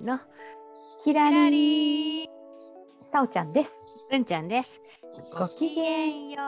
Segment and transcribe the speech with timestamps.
[0.00, 0.18] ーの。
[1.04, 2.28] キラキラリーリー。
[3.12, 3.72] さおちゃんです。
[4.10, 4.80] うんちゃんです。
[5.36, 6.46] ごきげんよう。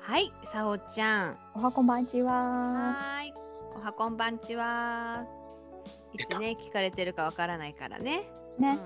[0.00, 1.38] はい、さおちゃん。
[1.54, 2.32] おはこんばんちは。
[2.32, 3.34] はーい。
[3.76, 5.24] おはこんばんちは。
[6.12, 8.30] いつね、聞かれてるかわからないからね。
[8.58, 8.78] ね、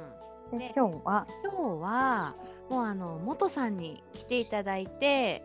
[0.52, 1.26] うんで今日は？
[1.44, 2.34] 今日は
[2.70, 5.44] もうあの元さんに来ていただいて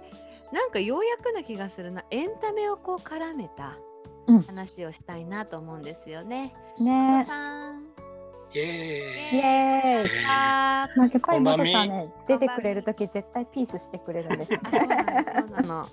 [0.54, 3.76] なんかようやくな気がするなエンタメをこう絡めたうん
[4.46, 6.54] 話をしたいなと思うんですよね。
[6.80, 7.28] ね。
[8.54, 9.38] イエイーイ。
[9.40, 10.26] エーイ。
[10.28, 14.52] あーまあ、やっぱり元こんばんみさんね、出てくれるとき絶対ピースしてくれるんです。
[14.54, 15.90] あそうなの。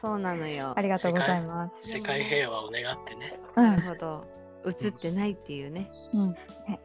[0.00, 0.80] そうなのよあ。
[0.82, 1.88] りがとうございます。
[1.88, 3.40] 世界平和を願ってね。
[3.56, 4.24] うんなる、ほど。
[4.66, 5.90] 映ってないっていうね。
[6.12, 6.36] うん、ね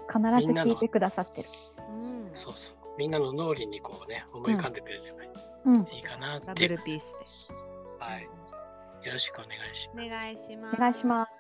[0.08, 1.50] 必ず聞いてくださってる。
[1.78, 2.30] うん。
[2.34, 2.76] そうそう。
[2.98, 5.30] みんなの脳裏にこうね、思い浮かんでくれればい
[5.66, 6.70] うん、いかなダっていう。
[6.70, 7.04] ブルピース
[7.50, 7.56] で。
[8.00, 8.30] はい。
[9.04, 10.10] よろしくお願いしおます。
[10.10, 10.76] 願いします。
[10.76, 11.32] お願いします。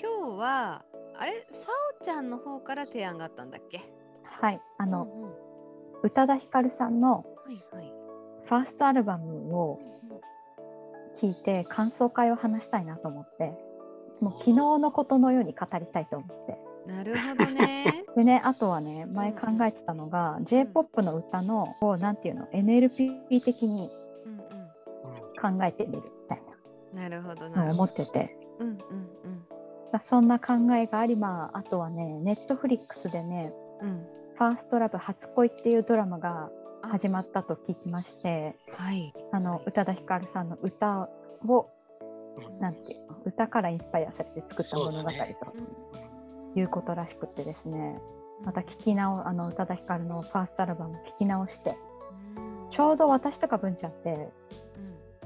[0.00, 0.82] 今日は
[1.18, 1.32] あれ？
[1.52, 1.58] さ
[2.00, 3.82] おちゃんの方から提案があったんだっけ？
[4.24, 5.32] はい、あの、うんうん
[6.04, 7.92] 宇多田ヒカルさんのはいはい。
[8.46, 9.78] ファーストアルバムを
[11.16, 13.52] 聞いて感想会を話したいなと思って、
[14.20, 16.58] もう昨日のことのように語りたいと思って。
[16.90, 18.04] なるほどね。
[18.16, 23.88] でね、あとはね、前考えてたのが、J-POP の歌の、こうなんていうの、NLP 的に
[24.26, 24.42] うんう
[25.40, 26.41] 考えてみるみたいん。
[26.94, 27.84] なるほど思。
[27.84, 28.76] ってて、うんうん
[29.92, 33.88] だそんな考えがあり、まあ、あとはね、ネットフリックスでね、うん。
[33.88, 34.06] うん。
[34.38, 36.50] ファーストラブ初恋っていうドラマが
[36.82, 39.12] あ始まったと聞きまして、はい。
[39.32, 41.08] あの宇多田ヒカルさんの歌
[41.46, 41.68] を、
[42.38, 45.36] うんなんていうの、歌からインスパイアされて作った物語だね
[46.54, 48.00] ということらしくてですね、
[48.44, 51.76] また聞き直あの宇多田ヒカルのファーストアルバム聞き直して、
[52.70, 54.30] ちょうど私とか文ちゃんって、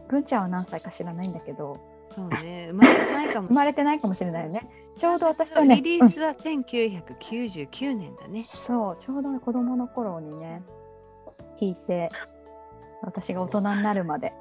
[0.09, 0.17] うん。
[0.17, 1.79] 文ちゃんは何歳か知らないんだけど、
[2.15, 2.69] そうね。
[2.71, 3.55] 生まれてないかも生。
[3.55, 4.69] まれてないかもしれないよね。
[4.99, 8.49] ちょうど私とね、うんリリースは1999年だね。
[8.53, 10.63] そう、ちょうどね子供の頃にね、
[11.61, 12.11] 聞いて、
[13.03, 14.33] 私が大人になるまで、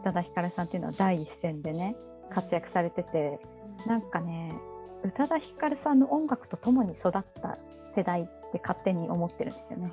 [0.00, 1.96] 宇多田ヒカルさんっていうのは第一線でね、
[2.30, 3.40] 活躍されてて、
[3.86, 4.54] なんかね、
[5.02, 7.58] 宇多田ヒカルさんの音楽とともに育った
[7.96, 9.92] 世代って勝手に思ってるんですよね。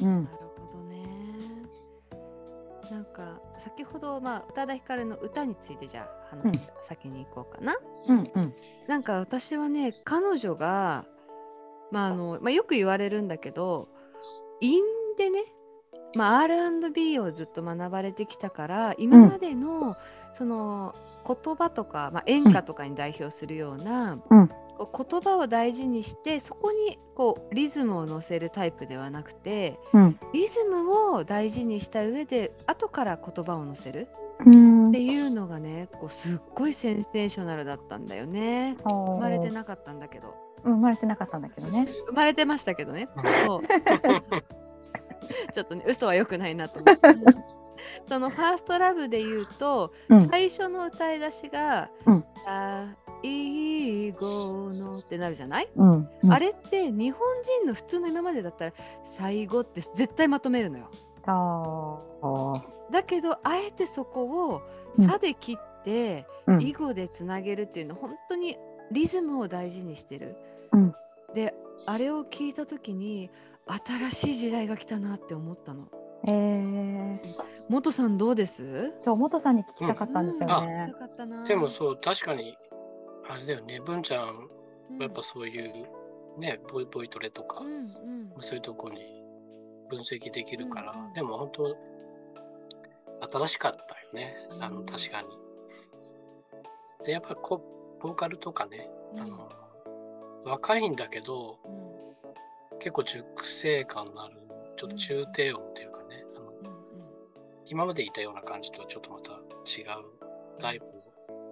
[0.00, 0.28] うん。
[2.90, 6.52] なんか先ほどまあ宇多田ヒカルの歌についてじゃあ話、うん
[6.86, 7.76] 先に行こうかな。
[8.08, 8.54] うんうん。
[8.86, 11.06] なんか私はね彼女が
[11.90, 13.88] まああのまあよく言われるんだけど、
[14.60, 14.82] 韻
[15.16, 15.44] でね。
[16.16, 19.96] まあ、R&B をずっと学ばれてきたから今までの
[20.38, 20.94] その
[21.26, 30.18] 言葉とか、まあ、演歌とかに代表するような、うん言葉を大事にしてそこにこうリズムを乗せるタイプではなくてうん。
[30.32, 34.08] リズムを大事にした上で後から言葉を乗せる
[34.44, 34.88] うん。
[34.88, 38.76] っていうのがねこうすっごいセンセーショナルだったんだよね。
[38.84, 40.34] 生生まれてなかったんだけど。
[40.64, 41.86] 生まれてなかったんだけどね。
[42.06, 43.08] 生まれてましたけどね。
[43.16, 43.24] うん。
[43.46, 43.62] そう。
[45.54, 47.08] ちょっとね嘘は良くないなと思って。
[48.08, 50.28] そのファーストラブで言うとうん。
[50.28, 52.24] 最初の歌い出しがうん
[53.24, 56.08] 「最後の」ってなるじゃない、うん。
[56.22, 56.32] うん。
[56.32, 57.20] あれって日本
[57.62, 58.72] 人の普通の今までだったら
[59.16, 60.90] 最後って絶対まとめるのよ。
[61.26, 62.52] あ
[62.92, 64.62] だけどあえてそこを
[64.98, 66.62] うん「さ」で切ってーうん。
[66.62, 68.58] 囲碁でつなげるっていうのは本当に
[68.92, 70.36] リズムを大事にしてる。
[70.72, 70.94] うん。
[71.34, 71.54] で
[71.86, 73.30] あれを聞いた時に
[73.66, 75.88] 新しい時代が来たなって思ったの。
[76.26, 77.18] えー、
[77.68, 78.94] 元さんどうです？
[79.02, 80.66] そう、元さんに聞きたかったんですようん。
[80.66, 80.98] ねよ。
[80.98, 82.56] かったなでもそう、確かに、
[83.28, 84.48] あれだよね、文ちゃん、
[84.90, 85.02] うん。
[85.02, 85.86] やっぱそういう、
[86.38, 88.42] ね、ボイボイトレとか、うんうん。
[88.42, 89.00] そういうとこに
[89.88, 91.12] 分析できるから、うんうん。
[91.12, 91.76] でも本当、
[93.32, 94.86] 新しかったよね、あのうん。
[94.86, 95.28] 確かに。
[97.04, 97.62] で、やっぱこ
[98.00, 99.50] ボーカルとかね、あの
[100.44, 102.78] 若いんだけど、うん。
[102.78, 104.36] 結構熟成感のある、
[104.76, 106.74] ちょっと中低音っていうかね、あのうんうん。
[107.64, 110.04] 今までいたような感じとはちょっとまた違う
[110.60, 110.92] タイプの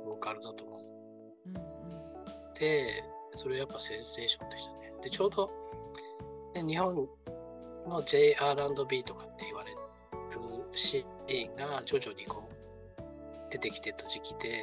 [0.04, 0.82] ボーカルだと思っう。
[0.82, 0.91] ん
[2.62, 3.02] て、
[3.34, 4.92] それやっぱセンセーションでしたね。
[5.02, 5.50] で、ちょうど、
[6.54, 7.08] ね、日本
[7.88, 9.78] の JR&B とかって言われる
[10.74, 13.02] シーンが徐々にこう
[13.50, 14.62] 出てきてた時期で、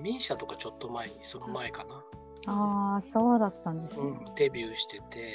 [0.00, 2.02] ミーシャとかちょっと前に、その前かな。
[2.46, 4.06] ああ、そうだったんですね。
[4.06, 5.34] うん、デビューしてて、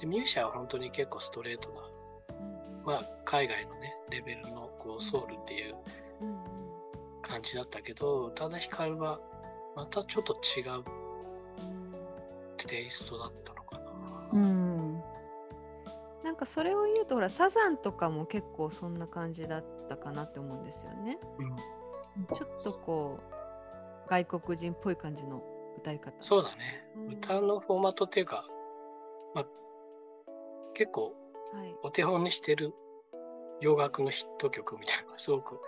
[0.00, 1.74] でミューシャは本当に結構ストレートな、
[2.84, 5.76] まあ、海外のね、レベルのこうソウルっていう
[7.22, 9.20] 感じだったけど、宇多田ヒカルは
[9.76, 10.84] またちょっと違う
[12.66, 14.28] テイストだったのかな。
[14.32, 15.02] うん。
[16.22, 21.18] なんかそれを言うとほらサザンとかも結構そんな感じだったかなって思うんですよね。
[21.38, 21.56] うん
[22.36, 23.18] ちょっとこ
[24.06, 25.42] う外国人っぽい感じの
[25.78, 26.12] 歌い方。
[26.20, 27.12] そうだねうん。
[27.14, 28.46] 歌のフォーマットっていうか、
[29.34, 29.46] まあ、
[30.74, 31.14] 結構
[31.52, 31.74] はい。
[31.82, 32.74] お手本にしてる
[33.60, 35.60] 洋楽のヒット曲みたいなすごく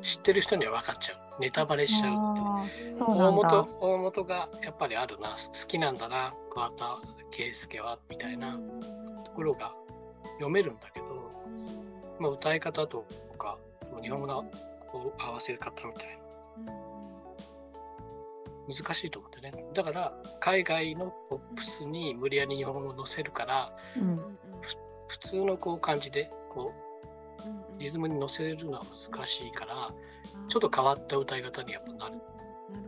[0.00, 1.18] 知ってる人には分かっちゃう。
[1.40, 3.68] ネタバレしちゃうって大元。
[3.80, 6.98] 大元がやっぱりあるな好きなんだな桑田
[7.30, 8.58] 佳祐はみたいな
[9.24, 9.74] ところが
[10.34, 11.06] 読めるんだけど、
[12.20, 13.06] まあ、歌い方と
[13.36, 13.58] か
[14.00, 14.44] 日本語の
[14.90, 16.18] こう合わせ方みたい
[16.66, 16.72] な
[18.72, 24.38] 難しいと思うんだよねだから海外のポップスに無理やり日本語を載せるからうん。
[25.08, 26.83] 普通のこう感じでこう
[27.78, 29.92] リズムに乗せるのは難しいから
[30.48, 32.14] ちょっと変わった歌い方にやっぱなる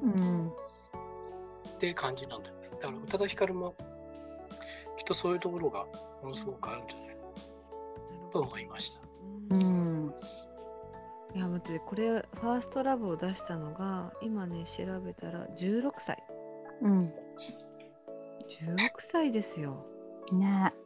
[0.03, 0.49] うん。
[0.49, 2.69] って感じなんだよね。
[2.81, 3.75] だから宇多田ヒカルも
[4.97, 5.85] きっとそういうところが
[6.23, 7.17] ものすごくあるんじゃない？
[8.33, 9.01] と思いました。
[9.51, 10.15] うん。
[11.35, 16.23] いや待ってこれファーストラブを出したのが今ね調べたら16歳
[16.83, 17.13] うん。
[18.49, 19.85] 16歳ですよ
[20.33, 20.73] ね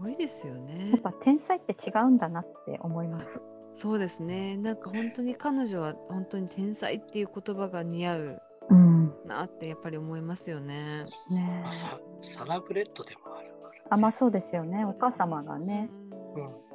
[0.00, 3.42] ごいですよやねっぱ天才って違うんだなって思います。
[3.72, 9.12] そうですねなんか本当に彼女は本当に天才っていう言葉が似合ううん。
[9.26, 14.84] なってやっぱり思いますよねねまあ、ササラブレッドでもあるから、あ、まあそうですよね。
[14.84, 15.88] お母様がね。
[16.36, 16.70] うん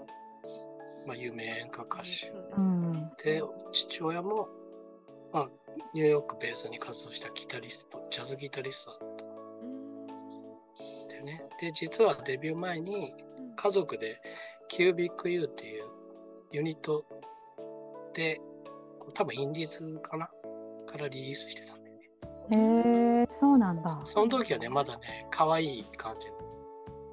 [1.05, 3.11] まあ、有名演歌歌手うん。
[3.23, 4.49] で父親も、
[5.31, 5.49] まあ、
[5.93, 9.14] ニューヨークベースに活動したギタリストジャズギタリストだ
[11.25, 11.43] ね。
[11.59, 13.13] で実はデビュー前に
[13.55, 14.21] 家族で
[14.67, 15.85] キュービック U っていう
[16.51, 17.05] ユニット
[18.13, 18.39] で
[19.13, 20.29] 多分インディーズかな？
[20.87, 22.01] からリリースしてたんだよね。
[22.51, 24.01] へえ、そうなんだ。
[24.05, 26.35] その時はね、まだね、可愛い感じの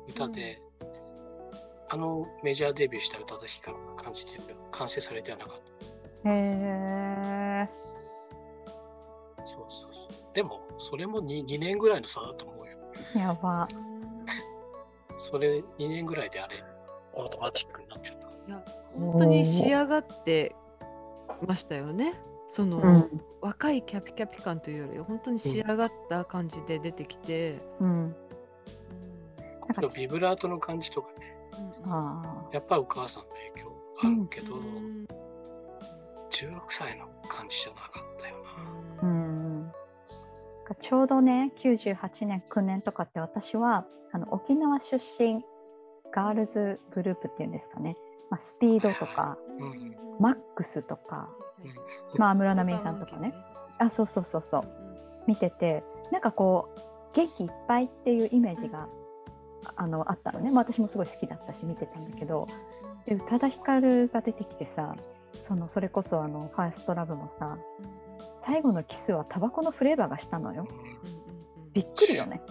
[0.08, 0.60] 歌で、
[1.88, 5.56] あのメジャーデビューした歌だけから感じてる完成されてはなかっ
[6.22, 6.30] た。
[6.30, 7.68] へえ。
[9.44, 10.34] そうそうそう。
[10.34, 12.72] でも、それも 2, 2年ぐらいの差だと思うよ。
[13.14, 13.66] やば。
[15.16, 16.62] それ2年ぐらいであれ、
[17.14, 18.22] オートマチックになっちゃった。
[18.26, 18.64] いや
[18.94, 20.54] 本当に仕上がって
[21.46, 22.14] ましたよね
[22.52, 23.22] その、うん。
[23.40, 28.16] 若いキャピキャピ感というより本当に仕上がった感じで出てきて、うん。
[29.60, 31.36] このビブラートの感じとかね、
[31.86, 33.72] あやっぱりお母さんの影響
[34.02, 35.06] あるけど、うん
[36.32, 38.41] 16歳の感じじゃなかったよ。
[40.80, 45.44] ちょうどね、98年、9年とかって私はあの沖縄出身
[46.12, 47.96] ガールズグループっていうんですかね。
[48.30, 49.66] まあ、スピードとか、な。
[49.66, 49.96] うん。
[50.20, 51.28] マックスとか、
[51.64, 53.34] うんまあ、安室奈美恵さんとかね。
[53.78, 54.82] あ、そうそうそうそう。
[55.26, 56.80] 見ててなんかこう
[57.14, 58.88] 元気いっぱいっていうイメージが
[59.76, 62.48] あのあったのね、まあ、私もすごい好きだったし見てたんだけど
[63.06, 64.96] で宇多田ヒカルが出てきてさ
[65.38, 67.56] そのそれこそあのファーストラブもさ
[68.44, 70.66] 最後のキスはタバコのフレーバーがしたのよ。
[71.72, 72.42] びっくりよね。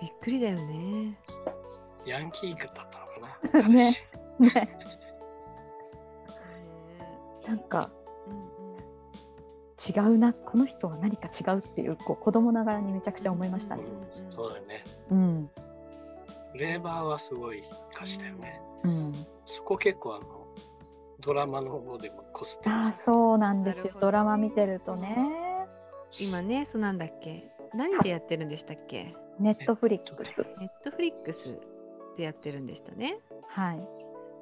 [0.00, 1.18] びっくりだよね。
[2.06, 3.68] ヤンキーだったのかな。
[3.68, 3.92] ね。
[4.38, 4.78] ね。
[7.46, 7.90] なんか
[9.88, 10.32] 違うな。
[10.32, 13.84] この人は何か違うっていうこう子供ながらにめちゃくちゃ思いましたね。
[14.28, 14.84] そうだよね。
[15.10, 15.50] うん。
[16.54, 17.62] flavor はすごい
[17.94, 18.60] 歌詞だよね。
[18.84, 19.26] うん。
[19.46, 20.37] そこ結構あの、
[21.20, 22.92] ドラマの方でもこすってあ。
[22.92, 25.16] そうなんですよドラマ見てるとね
[26.18, 27.50] 今ね、そうなんだっけ？
[27.74, 29.14] 何でやってるんでしたっけ？
[29.38, 30.40] Netflix。
[30.40, 31.58] ネットフリックス
[32.16, 33.18] でやってるんでしたね。
[33.46, 33.88] はい。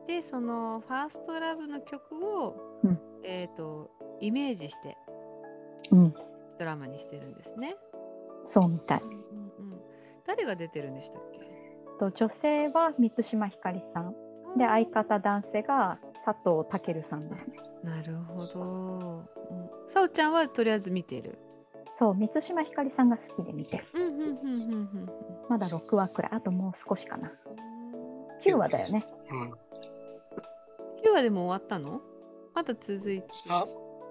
[0.07, 2.55] で、その First Love の曲を、
[2.85, 3.91] うんえっ、と、
[4.21, 4.97] イメージして
[5.91, 6.15] うん。
[6.59, 7.75] ドラマにしてるんですね。
[8.45, 9.01] そうみたい。
[9.03, 9.19] うんうんう
[9.75, 9.81] ん
[10.25, 11.41] 誰が出てるんでしたっけ？
[11.99, 14.15] と女性は満島ひかりさん。
[14.57, 17.59] で、相方男性が佐藤健さんですね。
[17.85, 18.61] なるほど。
[18.61, 18.65] う
[19.23, 19.27] ん
[19.89, 21.39] さおちゃんはとりあえず見てる？
[21.99, 23.85] そう、満島ひかりさんが好きで見てる。
[23.95, 25.11] うんうんうんうんうん
[25.49, 26.33] まだ6話くらい。
[26.35, 27.31] あともう少しかな。
[27.31, 28.53] うん。
[28.53, 29.07] 9話だよね。
[29.31, 29.39] うん。
[29.47, 29.57] 今
[31.05, 32.01] 日はでも終わったの？
[32.53, 33.29] まだ続いて。
[33.49, 33.65] あ、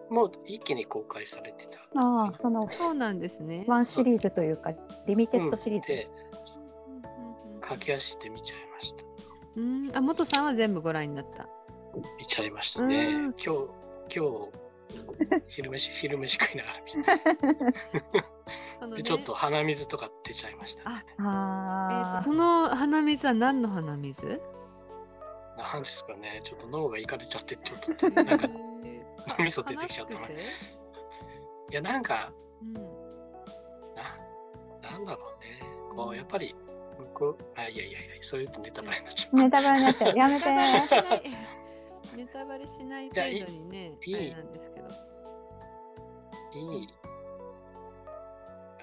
[0.10, 1.80] もう一気に公開されてた。
[2.00, 3.66] ああ、そのそうなんですね。
[3.68, 4.72] ワンシリーズというか、
[5.06, 5.88] リミテッドシリーズ。
[5.90, 6.08] で、
[7.60, 9.04] 駆け足で見ちゃいました。
[9.58, 11.50] うん、あ、元さんは全部ご覧になった？
[12.18, 13.06] 見ちゃいましたね。
[13.06, 13.48] うん今日、
[14.10, 14.52] 今日
[15.48, 16.70] 昼飯、 昼飯食いなが
[18.88, 21.04] らで、ちょっと鼻水とか出ちゃいました、ね。
[21.20, 24.42] あこの鼻水は何の鼻水？
[25.58, 30.28] なんですかね、ちょっと脳がいかれちゃって、ちょっと、なんか、脳みそ出てきちゃったな。
[30.28, 30.32] い
[31.72, 32.82] や、なんか、うんな、
[34.82, 35.62] なんだろうね。
[35.96, 36.54] こう、やっぱり、
[37.00, 39.36] 向こう、あ、いやいやいや、そういうとネタバレになっちゃう。
[39.38, 40.18] ネタバレになっちゃう。
[40.18, 40.46] やめて。
[42.16, 44.88] ネタバレしない程度にね、いいあれなんですけど。
[46.54, 46.90] いい。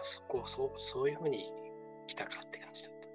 [0.02, 1.50] そこ、そう、そういうふうに
[2.06, 3.08] 来たかって感じだった。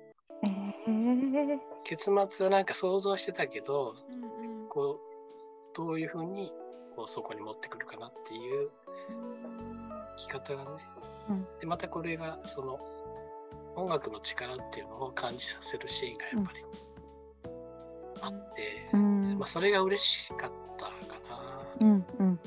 [0.43, 6.51] えー、結末はなんか想像してたけど、うんうんこう、どういうふうに、
[6.95, 8.69] こう、そこに持ってくるかなっていう
[10.17, 10.69] 生き方がね。
[11.29, 12.79] うんで、またこれが、その、
[13.75, 16.65] 音楽の力っていうのを感じさせるシーンがやっぱり
[18.21, 20.91] あって、うんまあ、それが嬉しかったか
[21.81, 22.39] うんうん。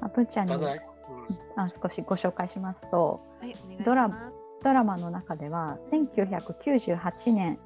[0.00, 0.56] あぶんちゃんな。
[0.56, 0.78] にうん、
[1.56, 3.84] あ少しご紹介しますと、はい、お願いします。
[3.84, 7.58] ドラドラマの中では1998年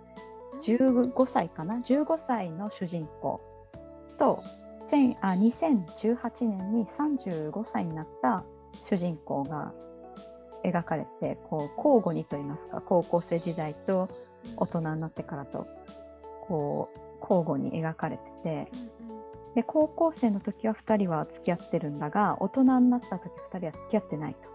[0.62, 3.40] 15歳かな？15歳の主人公
[4.18, 4.42] と
[4.90, 8.44] 1000あ2018年に35歳になった
[8.88, 9.72] 主人公が
[10.64, 14.08] 描かれてこう交互にといいますか高校生時代と
[14.56, 15.66] 大人になってからと
[16.46, 18.72] こう交互に描かれてて
[19.54, 24.52] で高校生の時は2人は付き合ってるんだが大人になった時2人は付き合ってないと。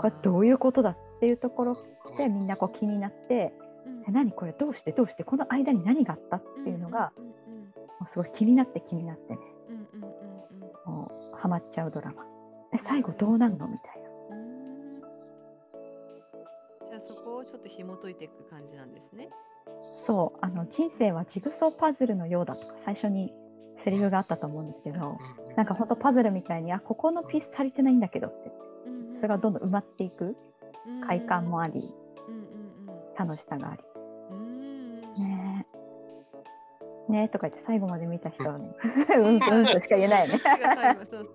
[0.00, 1.76] これどういうことだっていうところ
[2.16, 3.52] でみんなこう気になって
[4.06, 7.28] え何これどうしてどうしてこの間に何があったっていうのがうんうん
[7.98, 9.38] もうすごい気になって気になってね。
[9.68, 10.10] うんうんうん
[10.86, 10.94] うん。
[10.94, 12.24] もうハマっちゃうドラマ。
[12.72, 14.36] え最後どうなんのみたいな。
[14.36, 15.00] うん。
[16.90, 19.30] じゃあそこをちょっと紐解いていく感じなんですね。
[20.06, 23.32] そうあの人生はジグソーパズルのようだとか最初に
[23.76, 28.52] セリフがあったと思うんですけどうんなんかほんとパズルみたいにあここのピース足りてないんだけどって。
[29.18, 30.36] それがどんどん埋まっていく
[31.06, 31.92] 快感もあり
[32.28, 33.82] うんうん楽しさがあり。
[35.22, 35.66] ね
[37.08, 37.12] え。
[37.12, 38.70] ねえとか言って最後まで見た人はね
[39.16, 39.24] うん。
[39.26, 40.42] うんとしか言えないよね
[41.10, 41.30] そう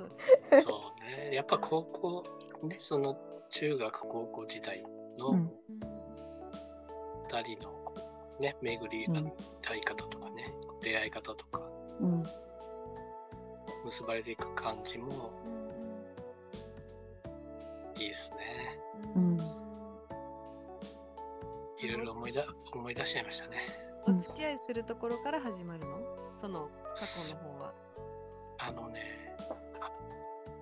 [0.52, 1.36] そうそうね。
[1.36, 2.24] やっぱ高校、
[2.64, 3.18] ね、その
[3.50, 4.82] 中学、高校時代
[5.18, 5.52] のうん。
[7.28, 7.83] 二人の
[8.40, 9.34] ね、巡りうん。
[9.70, 11.62] 合い方とかね、出会い方とか、
[12.00, 12.24] うん。
[13.86, 15.32] 結ばれていく感じも
[17.96, 18.80] いいですね。
[19.16, 19.40] うん。
[21.80, 23.58] いろいろ思いだ思い出しちゃいましたね。
[24.06, 26.00] お付き合いするところから始まるの？
[26.42, 27.74] その過去の方は。
[28.60, 29.36] あのね、
[29.82, 29.92] あ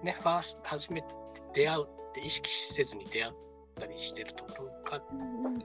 [0.04, 1.08] ね、ファースト、初めて
[1.54, 3.34] 出会うって意識せずに出会っ
[3.76, 5.60] たりしてるところか、うんうんうん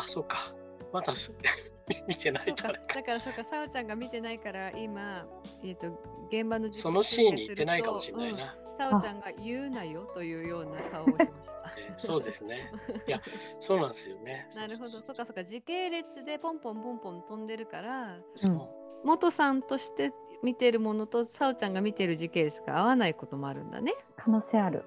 [0.00, 0.54] あ、そうか。
[0.92, 1.32] まだす
[2.06, 2.72] 見てなそかいか。
[2.94, 5.26] だからそうか、さおちゃんが見てないから今、
[5.62, 5.88] えー、と
[6.28, 8.54] 現場の実そのシーンに行ってないかもしれないな。
[8.64, 11.32] うんさおちゃんが言うなよというような顔をしました。
[11.76, 12.72] えーそうですね。
[13.06, 13.20] いや、
[13.60, 14.48] そうなんですよね。
[14.56, 18.60] なるほど、そそうかそうか、時系列でポンポンポンポン飛んでるから、そううん
[19.04, 23.94] 元さんとして見てるものとさおちゃんが見てる時系列が合わないこともあるんだね。
[24.16, 24.84] 可能性ある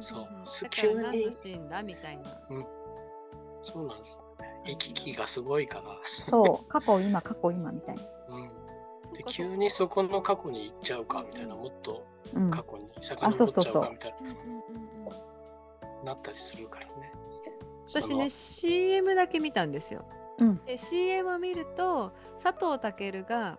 [0.00, 2.40] そうだから急に何のシーンだみたいな。
[3.60, 4.20] そうなんです。
[4.64, 5.84] 行き来がすごいから。
[6.30, 8.48] そう過去今過去今みたいなうん。
[9.14, 12.04] で、急にそこの過去に行っちゃうかみたいな、もっと
[12.34, 14.34] うん過去に遡っちゃうかみたいうんう
[16.04, 17.12] ななったりするからね。
[17.86, 20.04] 私ね CM だけ見たんですよ。
[20.38, 23.58] うんで CM を見ると佐藤健が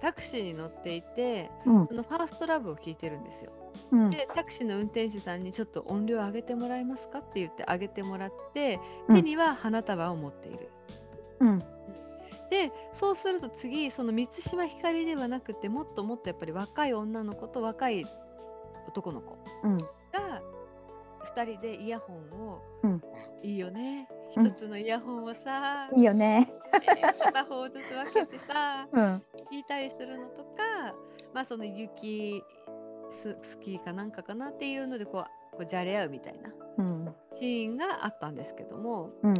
[0.00, 1.86] タクシーに乗っていてうん。
[1.86, 3.52] そのファーストラブを聞いてるんですよ。
[3.92, 4.10] うん。
[4.10, 7.18] でタクシーの運転手さんにちょっと音量上げてもらえますか？
[7.18, 9.16] って言って上げてもらってうん。
[9.16, 10.68] 手には花束を持っている。
[11.40, 11.58] うん。
[12.50, 18.04] でそうすると次その満島ひかりではなくてもっともっとやっぱり若い女の子と若い
[18.88, 19.78] 男の子うん。
[19.78, 19.86] が
[21.36, 22.16] 2人でイヤホン
[22.48, 23.02] を、うん。
[23.42, 24.08] いいよね。
[24.10, 26.52] うん一つのイヤホンをさ、いいよね。
[26.72, 29.22] えー片方ずつ分けてさ うん。
[29.50, 30.94] 聞いたりするのとか
[31.34, 32.42] まあその雪
[33.22, 37.14] ススキーかなんかかなっていうのでこうこうじゃれ合うみたいなうん。
[37.38, 39.34] シーンがあったんですけどもうん。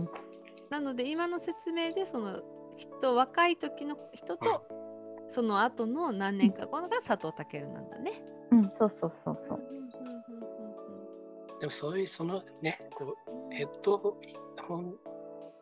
[0.71, 2.43] なので今の説明でその
[2.77, 4.67] 人若い時の人と、
[5.29, 8.23] その後の何年か後が佐藤健なんだね。
[8.53, 8.71] うん。
[8.75, 9.63] そうそうそうそう。
[11.61, 13.17] でもそういう、そのね、こ
[13.51, 14.17] う、ヘッド
[14.63, 14.95] ホン、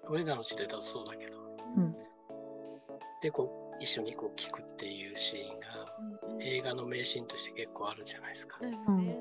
[0.09, 1.39] 俺らの時代だとそうだけど、
[1.77, 1.97] うん
[3.21, 5.67] で、こう、一緒にこう聞くっていうシーンが、
[6.41, 8.59] 映画の名シーンとして結構あるじゃないですか。
[8.63, 9.19] うんね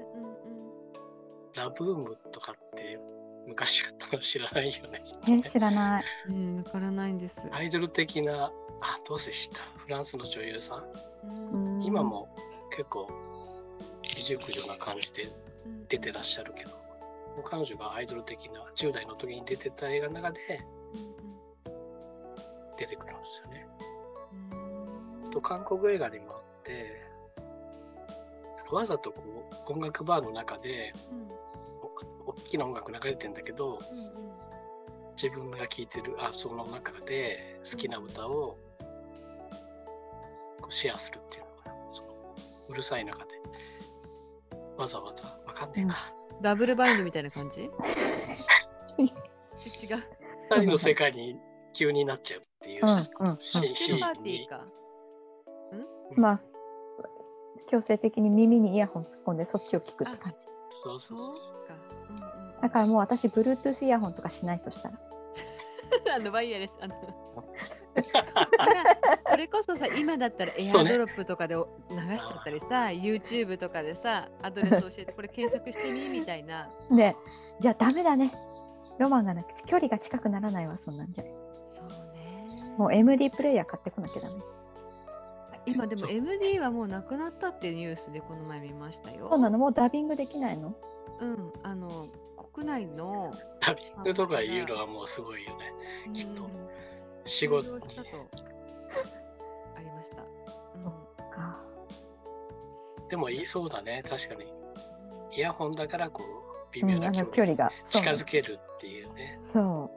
[1.55, 2.99] ラブームとかって
[3.47, 5.03] 昔あったの知らないよね。
[5.27, 7.35] えー知らないうんうんうん、わからないんです。
[7.51, 9.63] アイドル的な、あ、どうせ知った。
[9.79, 10.83] フランスの女優さん。
[11.23, 12.29] うんうん今も
[12.69, 13.09] 結構
[14.15, 15.31] 美熟女な感じで
[15.89, 16.71] 出てらっしゃるけど、
[17.43, 20.39] 彼女がアイドル的な10代の時に出てた映画の中で
[22.77, 23.67] 出てくるんですよね。
[25.31, 27.07] と韓国映画にもあって
[28.71, 29.23] わざとこ
[29.67, 30.93] う音楽バーの中で、
[32.25, 33.79] お大きな音楽流れてんだけど、
[35.15, 38.57] 自分が聴いてるあその中で好きな歌を
[40.61, 41.75] こうシェアするっていうのかな。
[41.93, 42.09] その
[42.69, 43.31] うるさい中で。
[44.77, 45.25] わざわざ。
[45.45, 47.61] わかんねえか、ダブルバインドみたいな感じ？
[48.99, 50.03] 違う。
[50.49, 51.37] 二人の世界に
[51.73, 54.37] 急になっちゃうっていううんうんシーンに。
[54.37, 54.65] ティーか。
[56.15, 56.41] まあ
[57.69, 60.37] 強制的に耳にイヤホン突っ込んでそっちを聞くって感じ。
[60.69, 61.35] そうそうそう。
[62.61, 64.99] だからもう私 Bluetooth イヤホンとかしないそしたら。
[66.15, 66.71] あのワイヤレス。
[66.81, 66.95] あの
[69.29, 76.69] それこそさ、今だったら エアドロップとかでお流しちゃったりさ、YouTube とかでさ、アドレス教えて、これ検索してみみたいな。
[76.91, 77.15] で
[77.59, 78.31] じゃあダメだね。
[78.99, 81.23] ロマンがなくて距離が近くならないわそんなんじゃ。
[81.23, 82.75] そうね。
[82.77, 84.35] もう MD プレイヤー買ってこなきゃダメ。
[85.67, 89.27] 今でも MD はもうなくなったっていうニュースでこの前見ましたよ。
[89.29, 89.57] そうなの？
[89.57, 90.73] もうダビングできないの？
[91.19, 92.07] うん、あの
[92.53, 95.73] 国内のダビングとかいうのはもうすごいよね。
[96.13, 96.43] きっと。
[96.43, 96.66] うん
[97.27, 97.63] 仕事。
[97.63, 98.07] 終了したと
[99.75, 100.21] ありました。
[100.21, 100.25] う
[100.79, 100.83] ん。
[101.31, 101.59] か
[103.09, 104.01] でもいいそうだね。
[104.07, 104.45] 確かに。
[105.31, 106.27] イヤホンだからこう
[106.71, 109.39] 微妙な距離の距離が近づけるっていうね。
[109.43, 109.91] そそ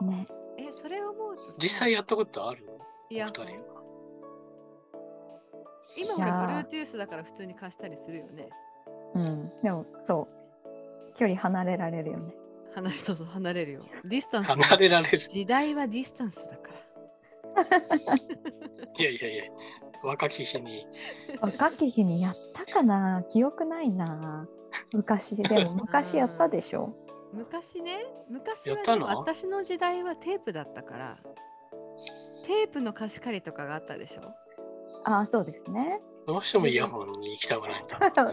[0.00, 0.26] うね。
[0.58, 0.68] うね。
[0.70, 2.64] え、それを思うとさ実際やったことある？
[3.10, 3.64] イヤホンお二人は。
[5.96, 8.48] 今 Bluetooth だから普通に貸したりするよね。
[9.14, 9.50] うん。
[9.62, 10.38] でもそう。
[11.18, 12.32] 距離離れられるよね
[12.74, 13.84] 離れそうそう離れるよ。
[14.04, 14.48] distance。
[14.48, 15.18] 離れられる。
[15.18, 16.48] 時代はディスタンスだか
[17.54, 18.14] ら。
[18.98, 19.44] いやいやいや
[20.02, 20.86] 若き日に。
[21.40, 23.24] 若き日にやったかな？
[23.30, 24.48] 記憶ないな。
[24.92, 26.94] 昔でも 昔やったでしょ。
[27.32, 29.06] 昔ね、昔はやったの？
[29.08, 31.18] でも私の時代はテープだったから、
[32.46, 34.22] テープの貸し借りとかがあったでしょ。
[35.04, 36.00] ああそうですね。
[36.26, 38.32] どうしてもイヤホンに行きたくないんだだか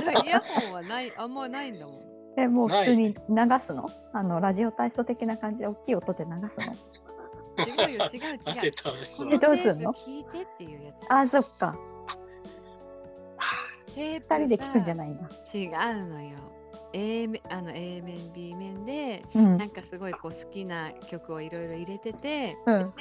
[0.00, 2.15] らイヤホンはない、あんまないんだもん。
[2.36, 3.14] でもう普通に流
[3.60, 3.90] すの？
[4.12, 6.76] あのラジオ体操的な感じで大きい音で流すの？
[7.88, 8.38] 違うよ、違う違う。
[8.44, 8.90] 当てた
[9.32, 9.92] えどうすんの？
[9.94, 10.96] 聞いてっていうやつ。
[11.10, 11.74] ああそっか
[13.94, 15.22] テープ二人で聞くんじゃいないんだ
[15.54, 15.70] 違う
[16.06, 16.38] のよ。
[16.96, 19.58] A 面あの A 面 B 面でうん。
[19.58, 22.94] なんかすごいこう好きな曲をいろいろ入れててうん。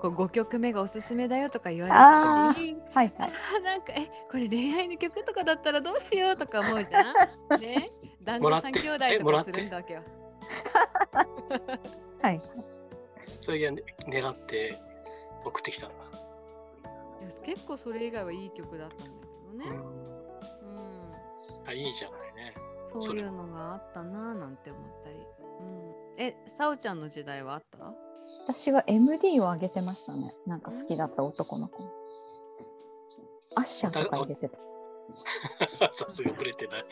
[0.00, 3.32] こう5曲目がおすすめだよとか言わあれた時にはいはい。
[3.62, 7.20] なんかえこれ恋愛の曲とかだったらどうしようとか思うじゃん。
[7.60, 7.86] ね
[8.22, 8.70] 旦もらって。
[8.70, 10.02] 那さん兄弟とかするんだわけよ。
[12.22, 12.40] はい。
[13.40, 14.78] それがね狙って
[15.44, 15.86] 送ってきた。
[15.88, 15.96] んだ、
[17.44, 19.10] 結構それ以外はいい曲だったんだけ
[19.64, 19.76] どね、
[20.62, 20.72] うん、う
[21.64, 22.20] ん、あいいじゃない。
[22.20, 22.29] ね
[22.98, 27.92] そういうのがあったなぁなんて思ったり、うん、えさおちゃんの時代はあった？
[28.46, 30.34] 私は MD をあげてましたね。
[30.46, 31.84] なんか好きだった男の子。
[33.56, 34.58] アッシャーとか入れてた。
[35.92, 36.84] さすがぶれてない。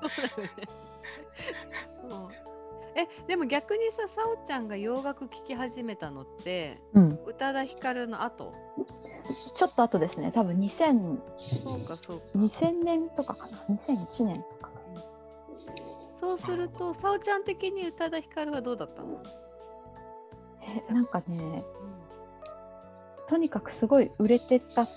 [0.00, 0.62] そうだよね。
[2.08, 2.28] そう。
[2.94, 7.18] えでも逆にさ、さおちゃんが洋楽聴き始めたのって、うん。
[7.26, 8.54] 宇多田ヒカルの後？
[9.54, 10.32] ちょっと後ですね。
[10.32, 12.26] 多分2000そうかそうか。
[12.36, 13.64] 2000年とかかな。
[13.68, 14.55] 2001年とか
[16.26, 19.22] そうすると、さおちゃん的に宇多田ヒカルはどうだったの、
[20.60, 21.62] えなんかね
[23.28, 24.88] とにかくすごい売れてた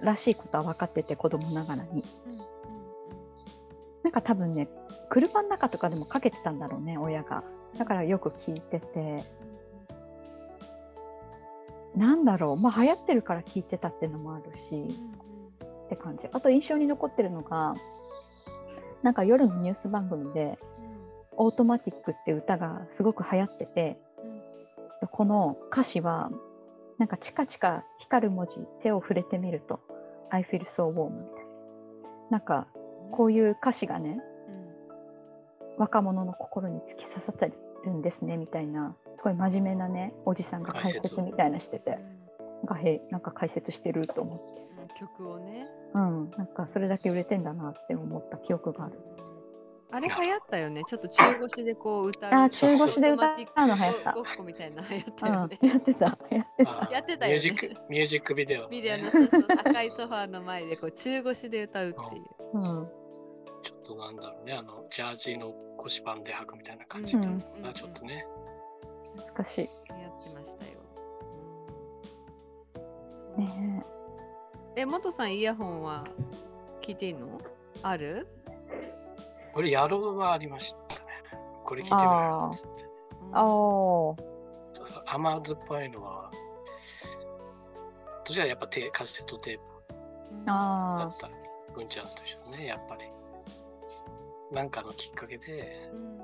[0.00, 2.02] らしいことは分かってて子供ながらに。
[2.26, 2.38] うんうん
[4.04, 4.68] なんか多分ね
[5.10, 7.44] 車の中とかでもかけてたんだろうね親が。
[7.78, 9.24] だからよく聞いてて。
[11.94, 12.56] なんだろう。
[12.56, 14.60] まあ流行ってるから聞いてたっていうのもあるし。
[14.70, 14.88] うんうん。
[15.86, 16.26] って感じ。
[16.32, 17.74] あと印象に残ってるのが
[19.02, 20.58] なんか夜のニュース番組で
[21.36, 23.98] 「オートマティック」って歌がすごく流行ってて
[25.02, 26.30] うんこの歌詞は
[26.98, 29.80] なんかチカチカ光る文字手を触れてみると
[30.30, 31.48] 「I feel so warm」みたいな。
[32.30, 32.66] なんか
[33.12, 37.52] こういう歌詞がねうん若者の心に突き刺さって
[37.84, 41.98] るんですねみたいなすごい真面目なねおじさんが解説みたいなしてて。
[42.62, 44.62] うんなんかへなんか解説してると思って。
[44.62, 44.68] うん
[44.98, 45.66] 曲をね。
[45.94, 48.98] うんなんかそれだけ売れてんだなって思った記憶がある。
[49.90, 50.82] あれ流行ったよね。
[50.86, 52.30] ちょっと中腰でこう歌う。
[52.30, 55.58] あー中腰で歌うの流行ったごっこみたいなの流行っうんたよね。
[55.62, 56.06] やってた。
[56.06, 56.18] やっ
[56.56, 56.70] てた。
[56.82, 57.34] あやってたよね。
[57.34, 58.68] ミュージックミュージックビデオ。
[58.68, 62.24] ビデオのそうそう赤いソファーの前でこう中腰で歌うっていう。
[62.54, 62.62] うん。
[62.62, 64.54] ちょっとなんだろうね。
[64.54, 67.74] あのジャージの腰パンで履くみたいな感じだったのかな、うん。
[67.74, 68.26] ちょっとね。
[69.16, 69.68] 懐かしい
[73.42, 73.84] やってましたよ。
[73.84, 73.84] うん
[74.76, 76.04] え、元さんイヤホンは
[76.82, 77.40] 聞いていいの？
[77.82, 78.26] ある？
[79.52, 81.02] これ、野郎はありましたね。
[81.64, 82.84] これ聞いてみようっつって。
[83.32, 84.16] あお
[85.06, 86.30] 甘酸っぱいのは、
[88.24, 89.64] 私はやっぱテカセットテープ
[90.44, 91.28] だあった。
[91.74, 93.04] 文ちゃんと一緒にね、やっぱり。
[94.52, 96.18] なんかのきっかけで、うん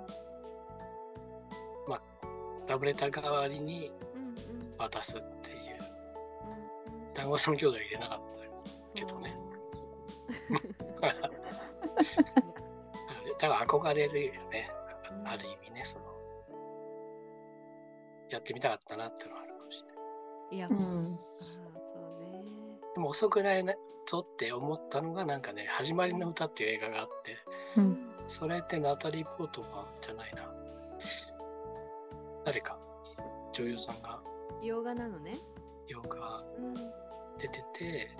[2.67, 4.35] ラブレター代わりにうんうん
[4.79, 5.54] 渡すって
[7.15, 8.21] 団子三兄弟入れなかっ
[8.95, 9.37] たけどね。
[13.39, 14.71] だから憧れるよね。
[15.11, 16.05] うんある意味ね、その、
[18.29, 19.97] やってみたかったなっていうのはあるかもしれない。
[20.57, 20.79] イヤホン。
[20.79, 21.63] うんあーそう
[22.21, 22.45] ね。
[22.95, 27.39] でも遅くないねぞって思ったのがなんかね、始まりの歌っていう映画があって、
[27.77, 30.51] うんそれってナタリー・ポートマンじゃないな。
[32.45, 32.79] 誰か、
[33.53, 34.21] 女優さんが？
[34.63, 35.39] 洋画なのね。
[35.87, 36.75] 洋画うん。
[37.39, 38.11] 出てて、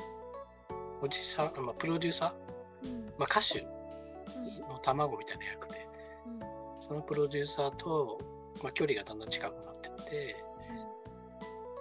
[1.01, 3.05] おじさん、まあ、プロデューサー、うん。
[3.19, 4.61] まあ、歌手うん。
[4.69, 5.87] の卵みたいな役で、
[6.27, 6.41] うん。
[6.87, 8.19] そのプロデューサーと、
[8.63, 10.37] まあ、距離がだんだん近くなってって、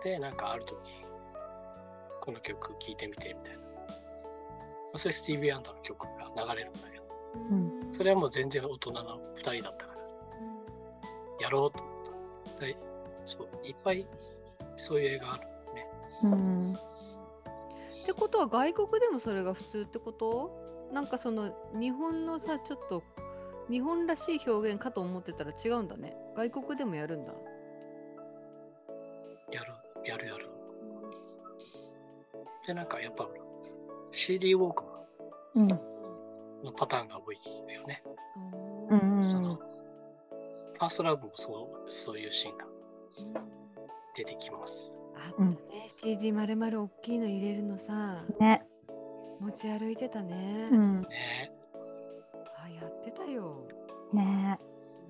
[0.03, 0.77] で、なんかある時、
[2.21, 3.59] この曲聴いてみてみたいな。
[3.59, 3.63] ま
[4.95, 7.05] あ、それスティービー・アンダーの曲が流れるんだけど、
[7.49, 7.93] うん。
[7.93, 9.99] それはもう全然大人の2人だったから、
[11.41, 12.65] やろうと思った。
[12.65, 12.77] で
[13.25, 14.05] そう、いっぱい
[14.77, 15.43] そういう映画ある
[15.73, 15.87] ね。
[16.23, 16.77] うん
[18.03, 20.51] ってことは外国でもそれが普通ってこと？
[20.91, 23.01] なんかその日本のさちょっと
[23.69, 27.33] 日本らしい表現かと思ってたら違うんだね外国でもやるんだ
[29.51, 29.73] やる、
[30.05, 30.49] やるやる。
[32.67, 33.27] で、なんかやっぱ
[34.11, 34.83] CD ウォーク
[36.63, 37.37] のパターンが多い
[37.73, 38.03] よね。
[38.89, 42.65] うんうんそのファーストラブもそうそういうシーンが
[44.15, 45.03] 出てきます。
[45.27, 45.57] あったね、
[45.89, 48.23] CD まるまる大きいの入れるのさ。
[48.39, 48.65] ね。
[49.39, 51.01] 持ち歩いてたね、うん。
[51.01, 51.07] ね。
[52.63, 53.67] あやってたよ、
[54.13, 54.59] ね。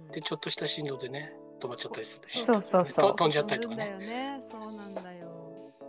[0.05, 0.11] うん。
[0.11, 2.43] で、ちょっとした振動でね、止まっちゃったりするし。
[2.43, 2.95] そうそうそう。
[2.95, 3.89] と飛んじゃったりとかね。
[3.89, 4.41] よね。
[4.51, 5.27] そうなんだよ。
[5.77, 5.83] そ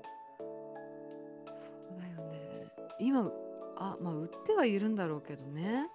[1.96, 2.66] うだよね。
[2.98, 3.30] 今
[3.76, 5.88] あまあ売ってはいるんだろうけどね。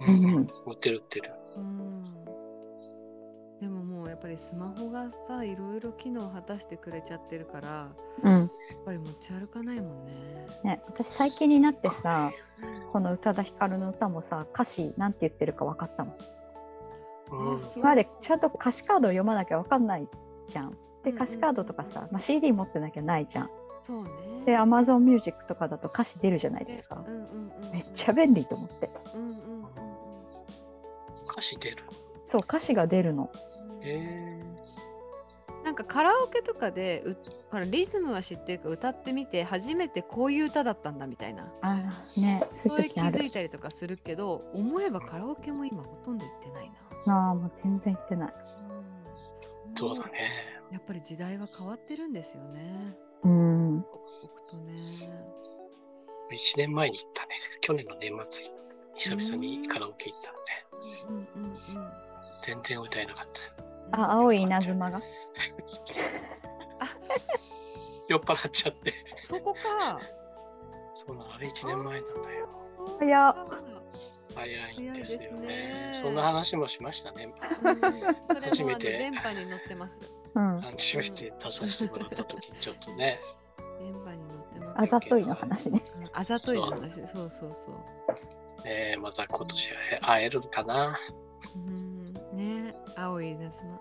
[0.00, 0.24] うんうん。
[0.34, 0.48] うん。
[0.66, 1.32] 売ってる売ってる。
[1.56, 2.23] うん
[4.24, 7.88] ぱりスマホがさいろいろ機能を果たしてくれちゃってるから
[8.22, 8.32] うん。
[8.32, 8.48] やっ
[8.86, 10.12] ぱり持ち歩かないもんね。
[10.64, 12.32] ね私最近になってさ
[12.90, 16.16] この宇多田ヒカルの歌もさ歌詞なんて言ってるか分かったもん。
[17.32, 17.60] うん。
[17.76, 20.08] 今までちゃんと歌詞カードを読まなきゃ分かんない
[20.48, 20.70] じゃん。
[21.04, 23.50] でうん歌詞カードとかさ、まあ、CD 持ってなきゃないじゃん。
[23.86, 24.10] そうね。
[24.46, 27.04] で Amazon Music とかだと歌詞出るじゃないですか。
[27.06, 28.88] うんうんうんうん、めっちゃ便利と思って。
[29.14, 29.64] うんうんうん。
[31.30, 31.84] 歌詞出る。
[32.24, 33.30] そう歌詞が出るの
[33.84, 34.44] うんえ
[35.64, 37.16] なんかカラオケとかでう
[37.50, 46.70] ほらリズムは知ってるから歌ってみて初めてこういう歌だったんだみたいなあーねそそうういう気づいたりとかするけど思えばカラオケも今ほとんど行ってない
[47.06, 47.14] な。
[47.14, 50.12] なあもう全然言ってないー、そうだね。
[50.70, 52.94] やっぱり時代は変わってるんですよね。
[53.24, 54.82] うん刻々とね。
[56.30, 57.28] 1年前に行ったね。
[57.60, 58.44] 去年の年末、
[58.96, 61.28] 久々にカラオケ行ったのね。
[61.34, 61.54] うんうんうん
[62.42, 63.73] 全然歌えなかった。
[63.94, 65.00] あ青い稲妻が
[68.08, 68.92] 酔っ払っちゃって。
[69.28, 70.00] そこか。
[70.94, 72.48] そうなの、あれ1年前なんだよ。
[72.98, 73.34] 早っ
[74.34, 75.90] 早いんですよねね。
[75.92, 77.32] そんな話もしましたね。
[77.62, 77.80] うん
[78.42, 79.96] 初めて電波に乗ってます。
[80.34, 83.18] うん初めて出させてもらった時ちょっとね。
[83.78, 84.80] 電波に乗ってます。
[84.82, 86.94] あざといの話ねうんあざといの話。
[87.12, 87.72] そうそうそ
[88.60, 88.64] う。
[88.64, 90.98] ねまた今年会えるかな。
[91.66, 91.93] うん
[92.34, 93.78] ね青い稲妻。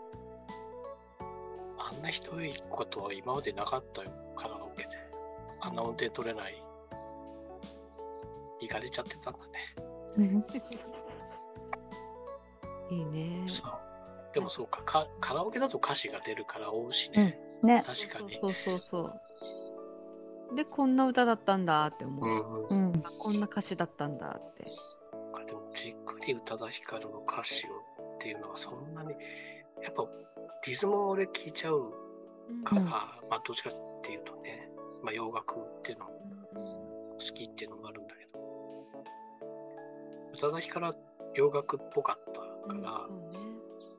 [1.80, 4.90] あんなひどいことは今までなかったよ、カラオケで。
[5.60, 6.64] あんな運転取れない。
[8.62, 9.76] 行かれちゃってたんだね。
[10.18, 10.46] うん
[12.96, 13.44] いいね。
[13.48, 13.72] そう。
[14.34, 17.40] でもそうかか、カラオケだと歌詞が出るから追うしね。
[17.64, 18.40] ね確かに。
[18.42, 20.56] そうそうそう。
[20.56, 22.68] でこんな歌だったんだって思う。
[22.70, 23.02] うんうん。
[23.20, 24.66] こんな歌詞だったんだって。
[25.46, 27.83] でもじっくり宇多田ヒカルの歌詞を
[28.24, 29.10] っていうのはそんなに、
[29.84, 30.08] やっぱ
[30.66, 31.92] リズムを俺聞いちゃう
[32.64, 32.88] から、うん。
[32.88, 34.70] まあどっちかっていうとね、
[35.04, 36.12] まあ洋楽っていうのも
[37.16, 38.40] 好きっていうのもあるんだけど、
[40.36, 40.94] 宇多田ヒカルは
[41.36, 42.48] 洋楽っぽかったか
[42.82, 43.40] ら、そうね。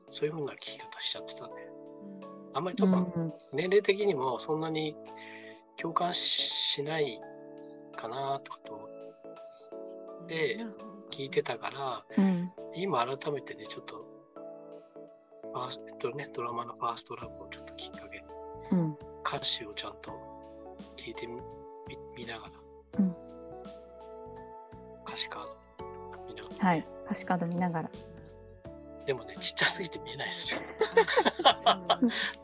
[0.09, 1.53] そういう風な聞き方しちゃってたね。
[2.49, 2.57] うん。
[2.57, 4.95] あんまり多分うん年齢的にもそんなに
[5.77, 7.21] 共感しない
[7.95, 10.65] かなとかと思って
[11.11, 12.51] 聞いてたから、うん。
[12.75, 14.04] 今改めてね、ちょっと、
[15.55, 18.21] ファーストね、ドラマのファーストラブをちょっときっかけ、
[18.73, 20.11] うん、歌詞をちゃんと
[20.97, 21.39] 聞いてみ
[22.17, 22.51] 見ながら、
[22.99, 23.15] うん、
[25.07, 25.53] 歌詞カード
[26.27, 27.89] 見ながら、はい、歌詞カード見ながら。
[29.05, 30.61] でもね、ちっちゃすぎて見えないですよ。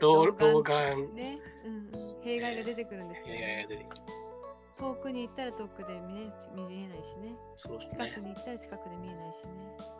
[0.00, 1.90] 老眼、ね、うん、
[2.24, 4.01] 弊害が出てくるんですよ、ね、弊害が出てくる。
[4.82, 7.36] 遠くに行ったら遠くで見え見えないしね。
[7.54, 8.20] そうですね近く。
[8.20, 9.50] に行ったら近くで見えないしね。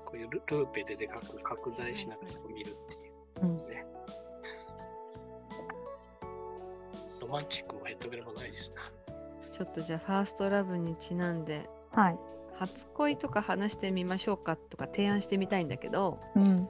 [0.05, 3.47] こういうルルーペででかく拡大しながら見るっていう。
[3.47, 3.57] うん。
[3.68, 3.87] ね。
[7.21, 8.90] ロマンチックもヘッドベルもないですな。
[9.53, 12.18] ちょっとじゃあファーストラブにちなんではい。
[12.59, 16.68] 初恋とか話してみましょうかとか提案してみたいんだけど、うん。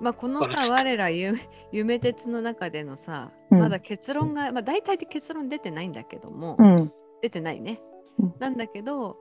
[0.00, 6.92] まあこのさ 我ら夢夢鉄の中でのさ、うんまだ結論が、まあ、大体で結論出てないんだけども、うん。
[7.22, 7.80] 出てないね、
[8.18, 9.16] うんなんだけど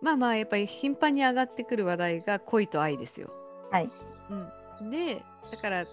[0.00, 3.30] まあまあやっぱり頻繁に上がってくる話題が恋と愛ですよ。
[3.70, 3.90] はい。
[4.80, 5.84] うん、でだから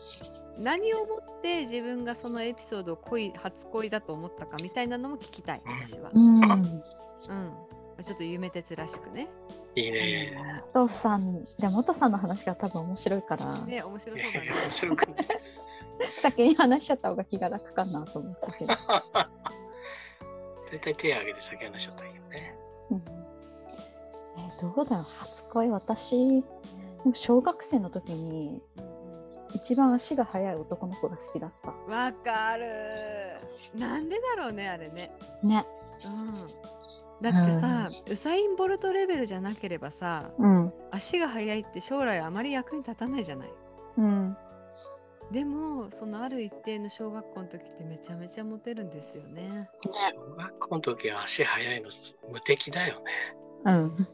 [0.57, 6.11] 何をもって自分がそのエピソードを恋初恋だと思ったかみたいなのも聞きたい私は。
[6.13, 6.43] うん。
[6.43, 6.81] うん、
[8.03, 9.29] ちょっと夢鉄らしくね。
[9.75, 10.61] いいね。
[10.73, 14.53] 元さん、でも元さんの話が多分面白いから、ね面白そうだねや。
[14.63, 15.25] 面白くない。
[16.21, 18.73] 先に話しちゃった方が気が楽かなと思ったけど。
[20.71, 22.55] 大体手挙げて先話しちゃったらいいよね。
[22.91, 23.03] うん
[24.37, 26.43] えどうだろう初恋私
[27.13, 28.61] 小学生の時に
[29.53, 32.65] 一番足が速い男の子が好きだったわかる
[33.77, 35.11] なんでだろうねあれね。
[35.43, 35.65] ね
[36.05, 36.47] うん、
[37.21, 43.49] だってさ、ウサイン・ボルトレベルじゃなければさうん足が速いって将来あまり役に立たないじゃない。
[43.97, 44.37] うん
[45.31, 49.69] でもそのある一定の小学校の時ってめちゃめちゃモテるんですよね。
[49.85, 51.89] 小学校の時は足速いの
[52.29, 53.35] 無敵だよね。
[53.65, 54.07] うん。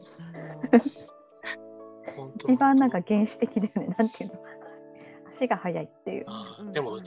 [2.44, 3.94] 一番なんか原始的だよね。
[3.98, 4.40] なんていうの？
[5.30, 6.26] 足が速いっていう。
[6.72, 7.04] でもうん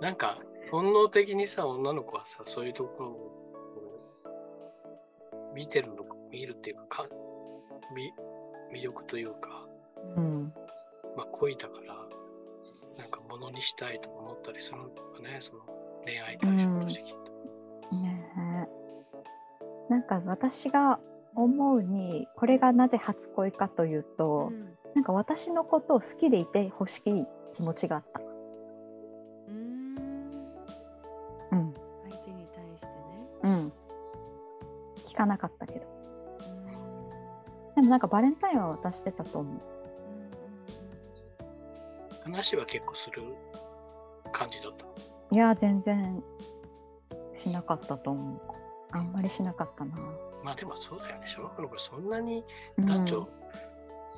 [0.00, 0.16] なん。
[0.16, 0.38] か
[0.70, 3.30] 本能的にさ女の子はさそういうところを
[5.54, 7.08] 見てるの見るっていうかか
[7.94, 8.12] 魅
[8.72, 9.66] 魅力というか、
[10.16, 10.52] うん。
[11.16, 12.03] まあ、恋だから
[13.34, 15.62] ものにしたいと思ったりするのかねその
[16.04, 17.14] 恋愛対象としてきっ
[17.90, 17.96] と。
[17.96, 18.24] ね
[19.88, 21.00] えなんか私が
[21.34, 28.20] 思うにこれがなぜ初恋かというと、うんなんか私のことを好きでいてほしい気持ちがあった。
[28.20, 29.56] うーん
[31.50, 32.92] うん相手に対してね。
[33.42, 33.72] うん
[35.08, 35.80] 聞かなかったけど
[36.38, 36.42] う
[37.72, 39.60] んでもなんかバレンタインは渡してたと思う。
[42.24, 43.22] 話は結構する
[44.32, 44.86] 感じだった？
[45.36, 46.22] いや全然
[47.34, 48.40] しなかったと思う。
[48.92, 49.96] あんまりしなかったな。
[50.42, 51.22] まあでもそうだよね。
[51.26, 52.44] 小学校の頃そんなに
[52.78, 53.28] うん男女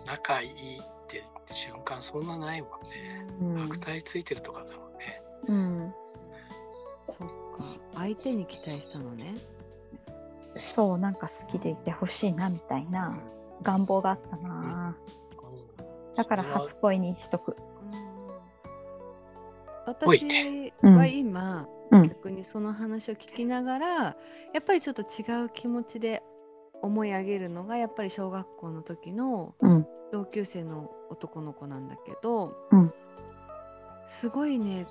[0.05, 3.27] 仲いいって瞬間そんなないもんね。
[3.41, 5.23] うん悪態ついてるとかだもんね。
[5.49, 5.95] うん、
[7.07, 7.25] そっか
[7.95, 9.35] 相手に期待したのね。
[10.57, 13.19] そうなんか好きでいてほしいなみたいな
[13.63, 14.97] 願望があったな。
[16.17, 17.57] だから初恋にしとく。
[19.87, 20.97] 私うん。
[20.97, 22.09] は今、うん。
[22.09, 24.17] 逆にその話を聞きながらや
[24.61, 26.23] っぱりちょっと違う気持ちで
[26.83, 29.87] 思い上げるのがやっぱり小学校の時のうん。
[30.13, 32.93] 同級生の男の子なんだけど、うん。
[34.21, 34.87] すごいね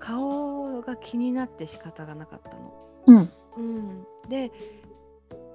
[0.00, 2.74] 顔が気になって仕方がなかったの。
[3.06, 3.32] うん。
[3.56, 4.50] うん、で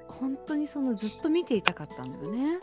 [0.08, 2.60] 本当にそのずっと見ていたかったんだよね。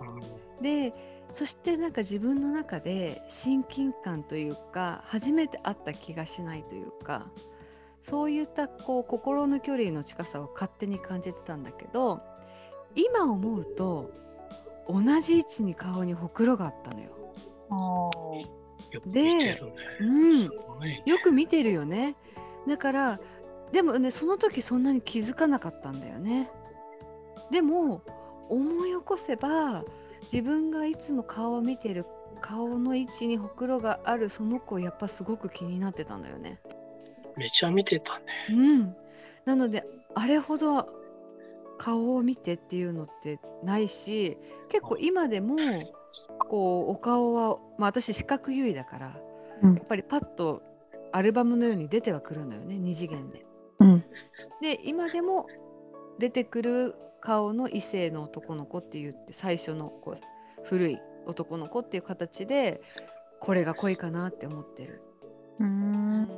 [0.00, 0.62] うん。
[0.62, 0.94] で
[1.32, 7.26] そしてなんか自分の中で親近感というか初めて会った気がしないというか
[8.02, 12.20] そういったこう心の距離の近さを勝手に感じてたんだけど
[12.94, 14.10] 今思うと
[14.88, 17.08] 同じ位置に顔にほくろがあったのよ。
[18.90, 19.72] よく見てるね。
[20.00, 20.42] うん。
[21.04, 22.16] よく見てるよね。
[22.66, 23.20] だから
[23.72, 26.50] でもねその時そんなに気づかなかったんだよね。
[27.50, 28.02] でも
[28.48, 29.84] 思い起こせば
[30.32, 32.06] 自分がいつも顔を見てる
[32.40, 36.60] 顔の位置にほくろがあるその子やっぱすごく気になってたんだよね。
[37.36, 38.24] めちゃ見てたね。
[38.50, 38.96] うん。
[39.44, 40.88] なのであれほど
[41.78, 44.36] 顔を見てっていうのってないし
[44.68, 45.56] 結構今でも
[46.38, 49.16] こうお顔は、まあ、私視覚優位だから
[49.62, 50.62] うんやっぱりパッと
[51.12, 53.46] アルバムのように出てはくるのよね二次元で。
[53.80, 54.04] うん
[54.60, 55.46] で今でも
[56.18, 56.94] 出てくる
[57.28, 60.20] 顔の異性の男の子って言って最初のこう
[60.64, 62.80] 古い男の子っていう形で
[63.38, 65.02] これが恋かなって思ってる。
[65.60, 66.28] うーん。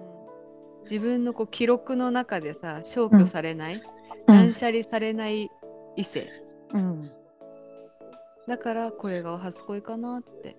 [0.83, 4.27] 自分のこう記録の中でさ消去されない、うん。
[4.27, 5.49] 断捨離されない
[5.95, 6.29] 異性。
[6.75, 7.09] うん。
[8.49, 10.57] だからこれが初恋かなって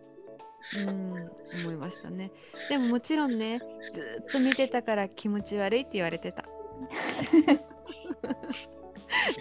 [0.78, 2.32] うん思いましたね。
[2.70, 3.60] でももちろんね
[3.92, 6.46] ずーっと見てたから気持ち悪いって言われてた。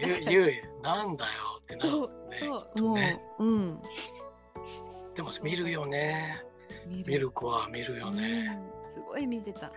[0.04, 2.38] ゆゆうなんだよってなるそうね
[2.76, 3.20] そうもね。
[3.38, 3.82] ううん。
[5.14, 6.42] でも見るよね。
[6.86, 8.58] 見見る子は見るよね、
[8.96, 9.02] うん。
[9.02, 9.66] すごい見てた。
[9.66, 9.72] っ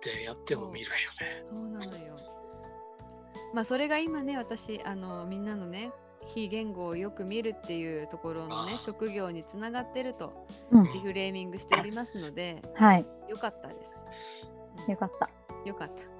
[0.00, 1.44] てやっても見るよね。
[1.50, 2.16] そうなのよ。
[3.54, 5.90] まあそれが今ね私あのみんなのね
[6.34, 10.84] 非言語をよく見るっていうところのね職業につながってるとうん。
[10.92, 13.74] リフレーミングしておりますのではい、よかったで
[14.86, 15.30] す、よかった。
[15.64, 16.17] よかった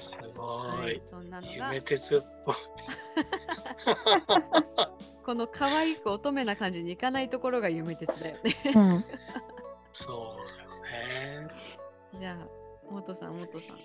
[0.00, 1.52] すごはいい、そんなのが。
[1.52, 2.54] 夢鉄っぽい。
[5.24, 8.54] この可愛く乙女な感じにいかないところが夢鉄だよね。
[8.74, 9.04] うん、
[9.92, 11.48] そうだよね。
[12.20, 12.48] じゃあ
[12.90, 13.78] 元さん元さん。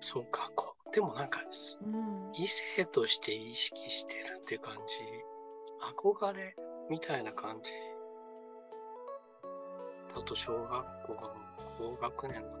[0.00, 0.78] そうかこう。
[0.90, 2.32] でもなんかすうん。
[2.32, 5.04] 異性として意識してるって感じ。
[5.94, 6.56] 憧れ
[6.88, 7.70] みたいな感じ。
[10.14, 12.57] だと小学校の高学年なの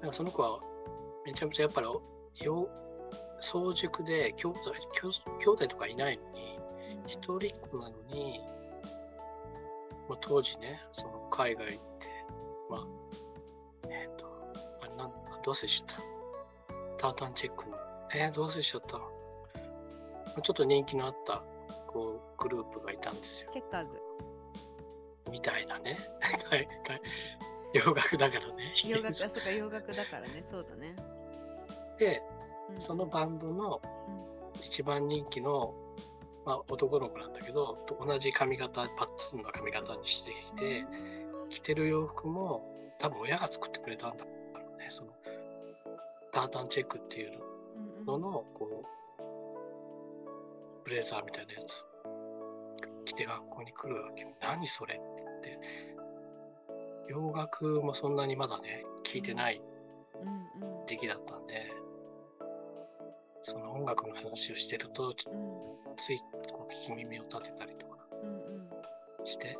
[0.00, 0.60] なんかその子は
[1.24, 1.86] めちゃめちゃやっぱり
[2.44, 2.68] よ
[3.40, 4.58] 早熟で兄弟
[4.92, 5.08] 兄
[5.38, 6.58] 兄弟とかいないのに
[7.06, 8.40] 一人っ子なのに、
[10.08, 12.06] まあ、当時ねその海外行って
[12.70, 12.86] まあ
[13.90, 14.26] えっ、と
[14.82, 16.04] あれなんどうせしちゃっ
[16.98, 17.08] た？
[17.08, 17.76] タータンチェックの。
[18.14, 19.04] えー、どうせしちゃったま
[20.36, 21.42] あちょっと人気のあった
[21.86, 23.50] こうグループがいたんですよ。
[23.52, 24.00] チェッカーズ。
[25.30, 25.98] みたいなね。
[26.50, 27.00] はいはい
[27.72, 28.72] 洋楽だからね。
[28.86, 30.44] 洋楽あそうか洋楽だからね。
[30.50, 30.96] そうだね、
[31.98, 32.22] で
[32.74, 32.80] うん。
[32.80, 33.80] そのバンドの
[34.62, 35.74] 一番人気の、
[36.44, 40.84] まあ、男の子なんだけどと同じ髪型パッツンの髪型にしてきて、
[41.50, 44.30] 着てる洋服も多分親が作ってくれたんだろ
[44.74, 44.86] うね。
[44.88, 45.10] その
[46.32, 47.38] タータンチェックっていう
[48.06, 48.84] ののこ
[49.18, 49.24] う
[50.84, 51.84] ブレザーみたいなやつ。
[53.04, 54.26] 着て学校に来るわけ。
[54.40, 55.58] 何それって言って
[57.08, 59.60] 洋楽もそんなにまだね聞いてない
[60.86, 61.72] 時期だったんで
[63.42, 65.34] その音楽の話をしてるとちうん。
[65.96, 66.18] つい
[66.52, 68.34] こう聞き耳を立てたりとかうんう
[69.22, 69.26] ん。
[69.26, 69.58] して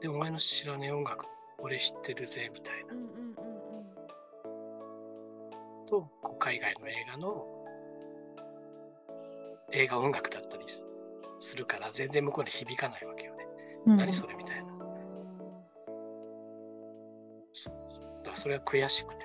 [0.00, 1.26] でお前の知らねえ音楽
[1.58, 2.94] 俺知ってるぜみたいな。
[2.94, 3.36] うんうんうん。
[5.86, 7.46] とこう海外の映画の
[9.72, 10.84] 映画音楽だったりす
[11.40, 13.46] するから全然向こうに響かないわけよね。
[13.86, 13.96] うん。
[13.96, 14.71] 何それみたいな。
[18.34, 19.24] そうだからそれは悔しくて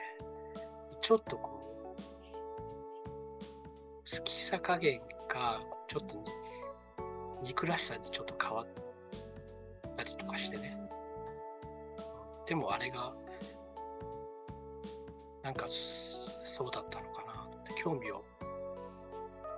[1.02, 1.58] ちょっとこう
[4.18, 6.24] 好きさ加減がちょっと
[7.44, 8.68] 憎らしさにちょっと変わっ
[9.96, 10.78] たりとかしてね。
[12.46, 13.14] でもあれが
[15.44, 18.48] なんかそうだったのかなって興味を、ま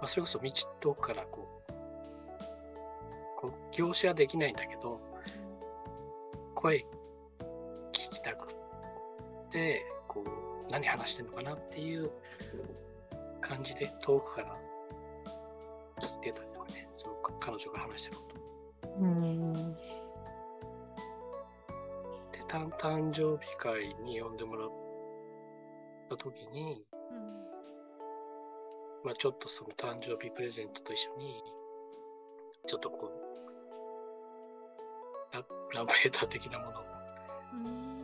[0.04, 1.72] あ、それこそ道遠くからこう
[3.38, 5.00] こう凝視はできないんだけど
[6.56, 6.86] 声
[9.52, 12.10] てこう何話してんのかなっていう
[13.42, 14.58] 感じで遠くから
[16.00, 18.30] 聞いてたりとかねその彼女が話してること。
[19.00, 19.74] うん。
[19.74, 19.80] で
[22.48, 24.70] 誕誕生日会に呼んでもらっ
[26.10, 27.18] た時に、うん。
[29.06, 31.42] まあ、ちょっとその誕生日プレゼントと一緒に
[32.68, 33.12] ちょっとこう
[35.36, 36.84] ララブレター的なものを
[37.54, 37.58] う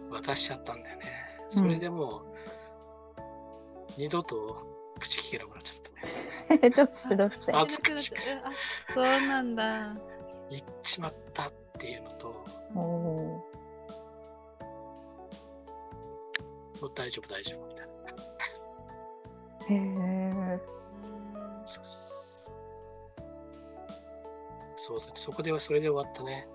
[0.09, 0.11] ん。
[0.11, 1.34] 渡しちゃったんだよね。
[1.55, 2.21] それでもう、
[3.97, 4.65] 二度と
[4.99, 5.77] 口聞けなくなっちゃっ
[6.59, 6.69] たね。
[6.75, 7.53] どうしてどうして？
[7.53, 8.51] あ恥ずかしくあ
[8.93, 9.95] そうなんだ。
[10.49, 13.43] 言っちまったっていうのと、も
[16.81, 17.93] う大丈夫大丈夫みたいな。
[19.67, 19.75] ーへ
[20.55, 20.59] え
[21.65, 21.83] そう
[24.77, 25.11] そうだね。
[25.15, 26.47] そこではそれで終わったね。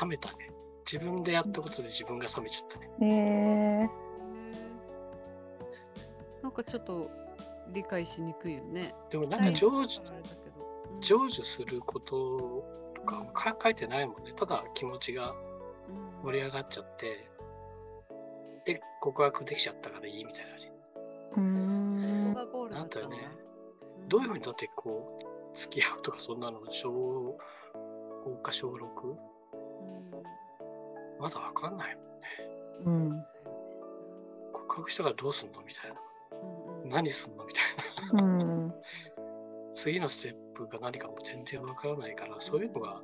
[0.00, 0.51] 冷めたね。
[0.92, 2.90] 自分でやったことで自分が冷めちゃったね。
[3.00, 3.88] へえ
[6.42, 7.10] なんかちょっと
[7.72, 8.94] 理解しにくいよね。
[9.08, 12.62] でもなんはいか成就、あれだけどうん成就すること
[12.94, 14.32] とか考えてないもんね。
[14.36, 17.26] ただ気持ちがうん盛り上がっちゃって、
[18.66, 20.72] で、告白できちゃったからいいみたいなね。
[21.36, 23.36] うーんここがゴールだったんだなんだよね
[24.08, 25.18] どういうふうにだってこ
[25.54, 26.90] う、付き合うとかそんなの小
[28.26, 29.31] 5か小 6?
[31.22, 31.96] うんまだわかんない
[32.84, 32.94] もん。
[32.94, 33.24] うん
[34.52, 35.96] 告白したからどうすんのみたいな。
[36.84, 38.22] 何すんのみたいな。
[38.22, 38.74] うん
[39.72, 43.00] 次のステップが何かも全然わからないから、そういうのが、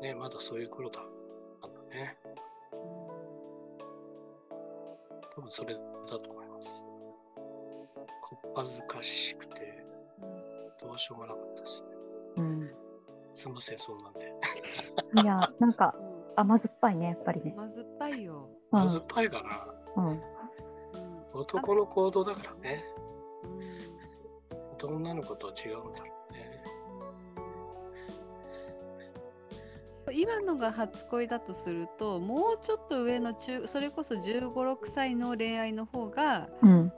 [0.00, 1.04] ね、まだそういう頃だっ
[1.60, 2.16] たんだね。
[5.34, 5.80] 多分それだ
[6.18, 6.84] と思います。
[8.22, 9.84] こっぱずかしくて、
[10.80, 11.88] どうしようもなかったですね。
[12.36, 12.70] うん
[13.34, 14.32] すみません、そんなんで。
[15.22, 16.09] いやなんかうん
[16.40, 18.48] 甘酸っぱいねやっぱりね甘酸っぱいよ。
[18.72, 19.66] うんまずっぱいかな。
[19.96, 20.20] うんうん
[21.32, 22.84] 男の行動だからね。
[23.44, 23.80] うん
[24.82, 26.62] 女の子とは違うんだろうね。
[30.12, 36.92] 今のが初恋だとするともうちょっと上の中それこそ1 5 6歳の恋愛の方がうん。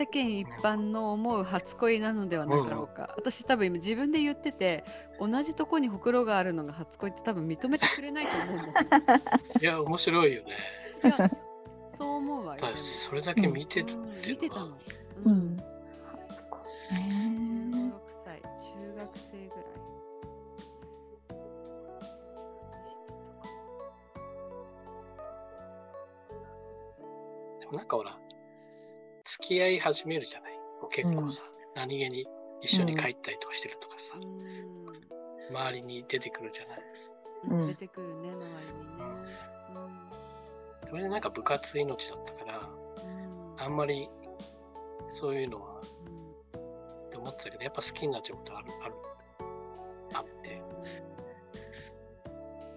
[0.00, 4.82] 世間一般の思う初恋なのではなかろうか、私多分今自分で言ってて
[5.20, 9.20] 同じとこにほくろがあるのが初恋って多分認めてくれないと思うんだよ
[9.60, 10.50] いや、面白いよね。
[11.04, 11.30] いや
[11.98, 12.60] そう思うわよ。
[12.62, 14.48] だからそれだけ見てるうんっていうのは。
[14.48, 14.72] 見てたの、う
[15.26, 15.32] うん。
[15.56, 15.56] ん。
[16.28, 16.60] 初恋
[17.08, 18.48] ね16歳中
[18.96, 19.64] 学生ぐらい。
[27.60, 28.29] でもなんかほら、付
[29.50, 30.52] き合い始めるじゃない？
[30.92, 31.42] 結構さ、
[31.74, 32.24] 何気に
[32.60, 34.30] 一緒に帰ったりとかしてるとかさ、うん
[35.50, 36.80] 周りに出てくるじゃない？
[37.48, 37.66] うん。
[37.66, 39.04] 出てくるね周りにね、
[40.88, 43.52] それでなんか部活命だったから、うん。
[43.52, 44.08] うんあんまり
[45.08, 47.06] そういうのはうん。
[47.08, 48.94] って思ってたけど、やっぱ好きになっちゃうことある、ある、
[50.14, 50.62] あって。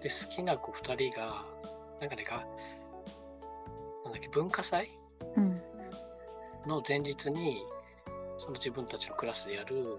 [0.02, 1.44] で、好きな子二人が、
[2.00, 2.44] なんかね、が、
[4.04, 5.03] なんだっけ、文化祭うん。
[6.66, 7.64] の前日に、
[8.38, 9.98] その自分たちのクラスでやる、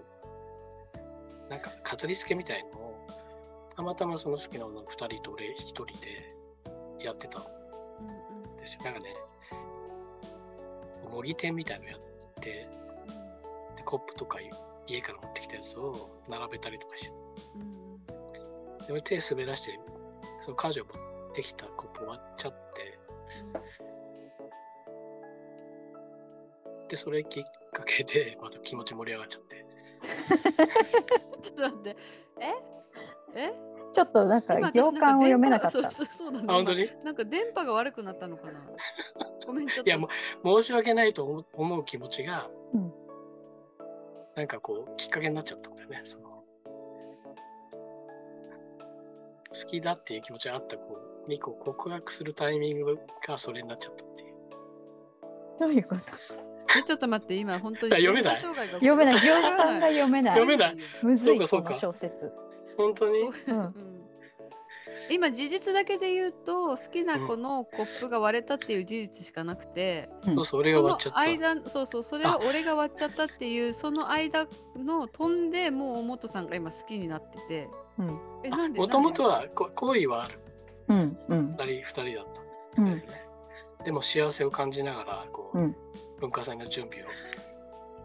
[1.48, 3.08] なんか飾り付けみたいのを、
[3.74, 6.34] たまたまその好きな女の二人と俺一人で
[7.04, 7.44] やってたん
[8.56, 8.82] ですよ。
[8.84, 9.14] なんかね、
[11.10, 12.00] 模擬店みたいのやっ
[12.40, 12.68] て、
[13.76, 14.38] でコップとか
[14.86, 17.10] 家から持ってきたやつを並べたりとかして、
[18.86, 19.78] で俺手滑らして、
[20.40, 20.90] その彼女持
[21.30, 22.95] ってきたコップ割っちゃって、
[26.88, 29.66] で、それきっかけで、 また気持ち盛り上がっちゃって。
[31.42, 31.96] ちょっと待って。
[32.40, 32.54] え？
[33.34, 33.52] え？
[33.92, 35.90] ちょっとなんか行間を読めなかった。
[35.90, 36.40] そうそうだ。
[36.40, 36.84] あ、本当に？
[36.84, 38.60] 今なんか電波が悪くなったのかな。
[39.46, 39.90] ごめんちょっと。
[39.90, 40.08] いや、も
[40.44, 42.92] う、申し訳ないと思う思う気持ちが、うん。
[44.34, 46.00] なんかこう、きっかけになっちゃったんだよね。
[46.04, 46.26] その
[49.48, 54.34] 好きだっていう気持ちがあった子にこう告白するタイミングがそれになっちゃったっていう。
[55.60, 56.02] どういうこと？
[56.02, 56.45] え
[56.84, 58.36] ちょっと待って今本当にあ読めない？
[58.36, 59.20] 読めない。
[59.20, 60.34] 行間が読めない。
[60.34, 60.76] 読めない？
[61.02, 62.32] むずい、そうかこの小説。
[62.76, 63.30] 本当に？
[65.08, 71.18] 今事実だけで言うと好きな子のコップが割れたっていう事実しかなくて、そうそう、俺がその終わっちゃった。
[71.20, 77.68] 間そうそうそれは俺が割っちゃったっていうその間の飛んでもう元さんが今好きになってて
[77.98, 78.18] うん。
[78.42, 80.40] えなんでもともとはこ好意はある。
[80.88, 81.18] うん。
[81.28, 81.56] うん。
[81.56, 82.26] 二人、二人だっ
[82.76, 83.02] たうん。
[83.84, 85.76] でも幸せを感じながら、こう、うん
[86.20, 87.08] 文化祭の準備を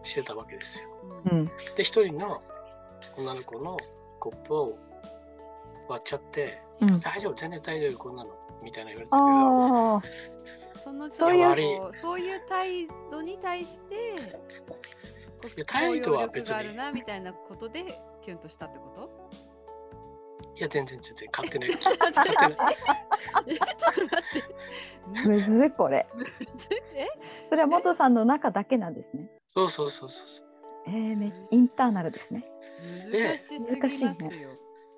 [0.03, 0.85] してたわけですよ。
[1.31, 1.51] うんうん。
[1.75, 2.41] で、一人の
[3.17, 3.77] 女の子の
[4.19, 4.71] コップを
[5.87, 6.99] 割っちゃって、うん。
[6.99, 8.31] 大丈夫、全然大丈夫、こんなの、
[8.63, 10.31] みたいな言われてたけど。
[10.83, 16.55] そのそういうそういう態度に対してこいや態度は別に
[16.93, 19.20] みたいなことでキュンとしたってこと？
[20.55, 22.73] いや、全然全然、勝手な、 勝手な、
[23.47, 26.07] えちょっと待ってむずい、これ。
[26.95, 27.07] え？
[27.49, 29.29] それは元さんの中だけなんですね。
[29.47, 30.47] そうそうそうそうそう。
[30.87, 32.45] えー、めインターナルですね。
[33.11, 34.49] で難しすぎますよ。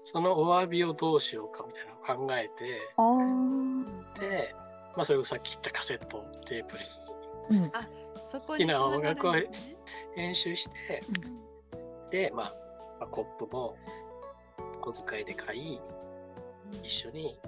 [0.03, 3.03] そのお詫びをどうしようかみたいなのを考えて、あ
[4.15, 4.19] あ。
[4.19, 4.53] で、
[4.95, 6.77] まあ、それをさっき言ったカセットテープ
[7.51, 7.71] にうん。
[8.37, 9.33] そこ好きな音楽を
[10.15, 11.03] 編集して、
[12.11, 12.55] で、まあ、
[12.99, 13.77] まあ、コップも
[14.83, 15.79] 小遣いで買い、
[16.83, 17.39] 一緒に、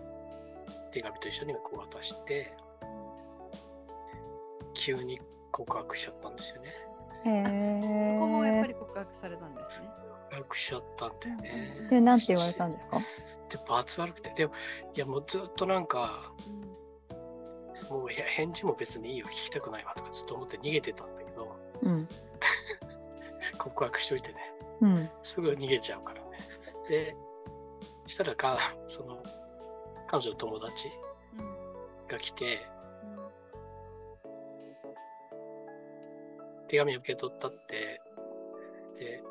[0.91, 2.53] 手紙と一緒にこう渡して、
[4.73, 5.19] 急に
[5.51, 6.73] 告白しちゃったんですよね。
[7.25, 7.29] そ
[8.21, 9.89] こもやっぱり告白されたんですね。
[10.29, 11.87] 告白しちゃったんだよね。
[11.89, 12.99] で、なんて言われたんですか？
[12.99, 13.03] で、
[13.67, 14.29] 罰悪くて。
[14.35, 14.53] でも、
[14.95, 16.31] いやもうずっとなんか、
[17.89, 22.07] もういや返事も別にいいよ、聞きたくないわとかずっと思って逃げてたんだけど、うん。
[23.59, 25.09] 告白しといてね、うん。
[25.21, 26.47] すぐ逃げちゃうからね。
[26.87, 27.15] で、
[28.07, 29.21] したらか、 その、
[30.07, 30.89] 彼女の友達
[31.37, 32.67] うんが来て、
[36.67, 38.01] 手紙受け取ったって、
[38.97, 39.23] で、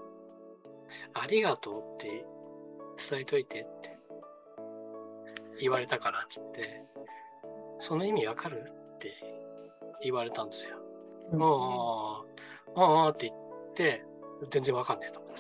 [1.15, 2.25] ありがとうって
[3.11, 3.99] 伝えといてって
[5.59, 6.85] 言われたからっつって、
[7.79, 8.63] その意味わかる
[8.95, 9.13] って
[10.01, 10.77] 言われたんですよ。
[11.33, 12.23] うんあ
[12.77, 14.05] あ、ああって言って、
[14.51, 15.33] 全然わかんねえと思っ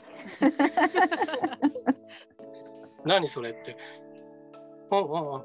[1.82, 1.84] て。
[3.04, 3.76] 何それって、
[4.90, 5.42] うんうんうんうん、わ、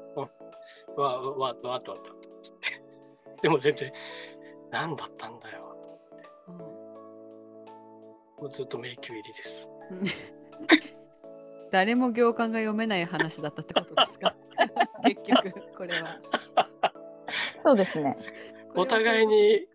[0.96, 1.96] わ、わ、わ、わ、とわ、と
[2.42, 2.82] つって。
[3.42, 3.92] でも全然、
[4.70, 5.76] 何だったんだよ。
[6.48, 6.56] うん
[8.40, 9.70] もうずっと迷宮入りです。
[9.90, 10.06] うん
[11.70, 14.34] 誰も行間が読めない話だったってことですか？
[15.04, 16.18] 結局これは。
[17.62, 18.16] そうですね。
[18.74, 19.68] お互いに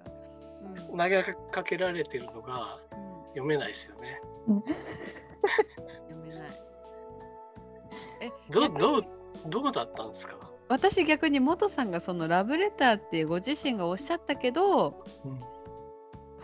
[0.98, 1.22] 投げ
[1.52, 4.20] かけられてるのがうん読めないですよね。
[4.48, 5.95] 読めない。
[8.26, 9.05] えどどう
[9.47, 10.36] どうだったんですか、
[10.69, 15.39] 私逆に元さんがそのラブレターっていうご自身がおっしゃったけどうん、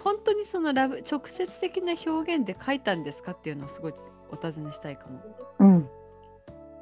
[0.04, 3.94] 本当にそのラブ直接的な表現で書いたんですかっていうのをすごい
[4.32, 5.20] お尋ねしたいかも。
[5.60, 5.90] うん。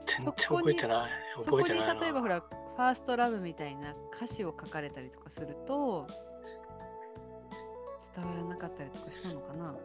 [0.05, 1.11] 全然覚えてない。
[1.45, 2.01] 覚えてないな。
[2.01, 6.07] 例えばほらファーストラブみたいな歌詞を書かれたりとかすると
[8.15, 9.75] 伝わらなかったりとかしたのかな？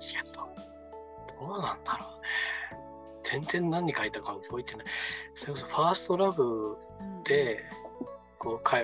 [0.00, 0.48] いやど
[1.38, 2.28] どうなんだろうね。
[3.26, 4.86] 全然何に書いたか覚えてない。
[5.34, 6.76] それこそ「ファーストラブ
[7.24, 7.64] で、
[8.38, 8.78] こうか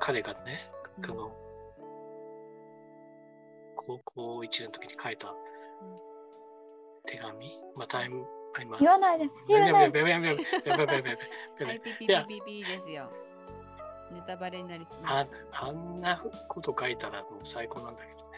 [0.00, 0.68] 彼がね、
[0.98, 1.32] うん、の
[3.76, 5.32] 高校1年の時に書いた
[7.06, 8.26] 手紙、まあ、タイム
[8.60, 8.76] 今。
[8.78, 9.30] 言わないで。
[9.46, 9.98] 言わないで。
[10.00, 11.10] やべやいやべやべや
[12.08, 13.10] やですよ
[14.10, 18.28] ネタバレになりああんなこと書いたらもう最高なんだけどね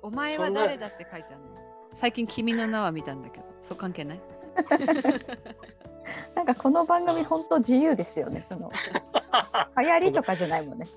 [0.00, 1.67] お前は誰だって書いてあるの
[2.00, 4.20] 最近君の名は見たんだけど、そう関係ない？
[6.34, 8.46] なんかこの番組本当自由ですよね。
[8.50, 8.70] その
[9.80, 10.88] 流行りとかじゃないもんね。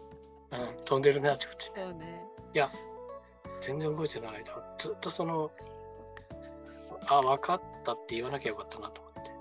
[0.51, 1.71] うん、飛んでるね、あちこち。
[1.75, 2.23] そうね。
[2.53, 2.69] いや、
[3.59, 4.43] 全然覚えてない。
[4.77, 5.49] ずっとその、
[7.07, 9.31] あ、分かったって言わなきゃよかったなと思って。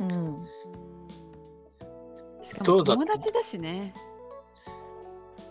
[0.00, 0.12] うん。
[0.12, 0.14] う
[0.46, 0.48] ん
[2.50, 3.94] しかどうだも友達だしね。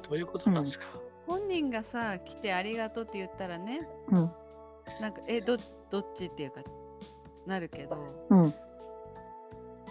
[0.10, 0.86] どういうことなんですか、
[1.26, 4.32] 本人がさ、来てありがとうって言ったらね、うん。
[5.00, 5.58] なんか、え、ど
[5.90, 6.62] どっちっていうか、
[7.46, 7.98] なるけど、
[8.30, 8.54] うん。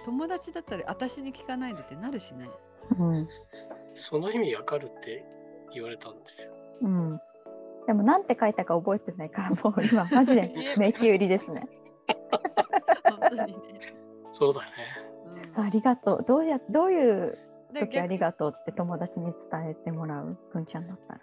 [0.04, 2.48] 友達だったら私に聞かないでってなるしね。
[2.98, 3.28] うん。
[3.94, 5.24] その意味わかるって
[5.72, 6.52] 言われたんですよ。
[6.82, 7.20] うん。
[7.86, 11.66] でもなんて書いたか覚えてないからもう今 マジで迷宮入りですね。
[13.04, 13.94] 本当にね。
[14.30, 14.66] そうだね。
[15.02, 15.08] うん
[15.60, 16.24] ありがとう。
[16.26, 17.38] どうやどういう
[17.72, 21.20] で時ありがとうって友達に伝えてもらうくんちゃんだったら。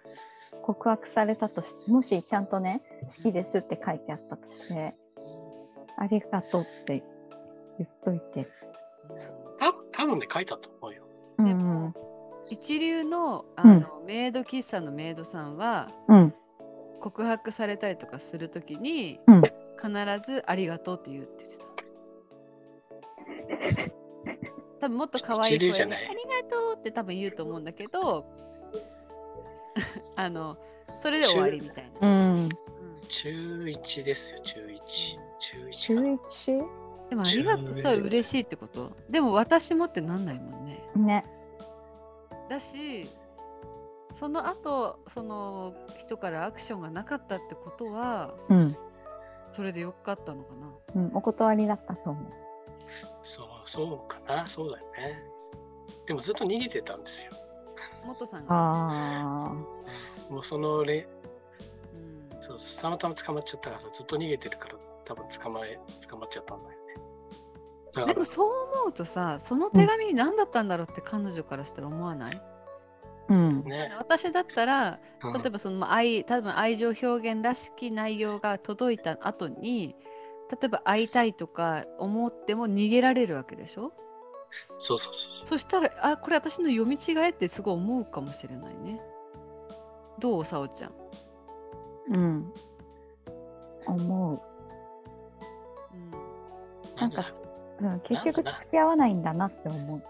[0.62, 2.82] 告白されたとしてもしちゃんとね
[3.16, 4.94] 好きですって書いてあったとして
[5.98, 7.02] ありがとうって
[7.78, 8.48] 言っといて。
[9.58, 11.04] 多分多分で書いたと思うよ。
[11.38, 11.94] でうんも
[12.50, 16.34] 一流のあうんの、メイド喫茶のメイドさんはうん
[17.00, 19.42] 告白されたりとかするときに、うん
[19.78, 19.90] 必
[20.26, 21.48] ずありがとうって言うって言
[23.66, 24.06] ってた。
[24.80, 28.24] 多分もっと可愛い声で一流じゃないありがとうって多分言うと思うんだけど
[30.16, 30.56] あの
[31.00, 32.08] それで終わりみたいな。
[32.08, 32.38] うん。
[32.40, 32.48] うん
[33.08, 34.76] 中1ですよ、中1。
[35.38, 36.12] 中1中かな。
[36.12, 36.46] 一？
[37.08, 38.90] でもありがとう中そう嬉しいってこと？
[39.08, 40.82] でも私もってなんないもんね。
[40.96, 41.24] ね。
[42.50, 43.08] だし
[44.18, 48.76] その後その人からアクションがなかったってことはうん。
[49.52, 50.72] それでよかったのかな。
[50.96, 52.24] うん、お断りだったと思う。
[53.22, 54.46] そう、そうかな。
[54.48, 55.22] そうだよね。
[56.06, 57.32] でもずっと逃げてたんですよ。
[58.04, 58.48] 元さんが。
[58.50, 59.52] あ
[60.30, 61.06] もうそのれ
[61.94, 64.74] うんそうたまたま捕まっちゃったからずっと逃げてるから
[65.04, 68.12] 多分捕まえ捕まっちゃったんだよね。
[68.12, 68.50] でもそう
[68.82, 73.32] 思うとさその手紙何だったんだろうって彼女からしたら思わない、あ。
[73.32, 73.64] うん。
[73.64, 79.96] ね、私だったらうん例えばその愛多分愛情表現らしき内容が届いた後に
[80.50, 83.92] 例えば会いたいとか思っても逃げられるわけでしょ？
[84.78, 85.46] そうそうそうそう。
[85.46, 89.00] そしたらあこれ私の読み違えってすごい思うかもしれないね
[90.18, 90.92] どうさおちゃん、
[92.14, 92.52] うん。
[93.86, 94.40] 思う。
[95.94, 97.32] うん、なんか
[97.80, 100.02] うん、結局付き合わないんだなって思う。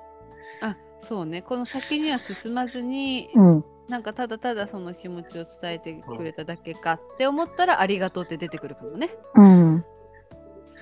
[0.62, 3.64] あそうねこの先には進まずにうん。
[3.88, 9.11] なんかただただその気持ちを伝えてくれただけかって思ったらありがとうって出てくるかもね。
[9.36, 9.84] うん。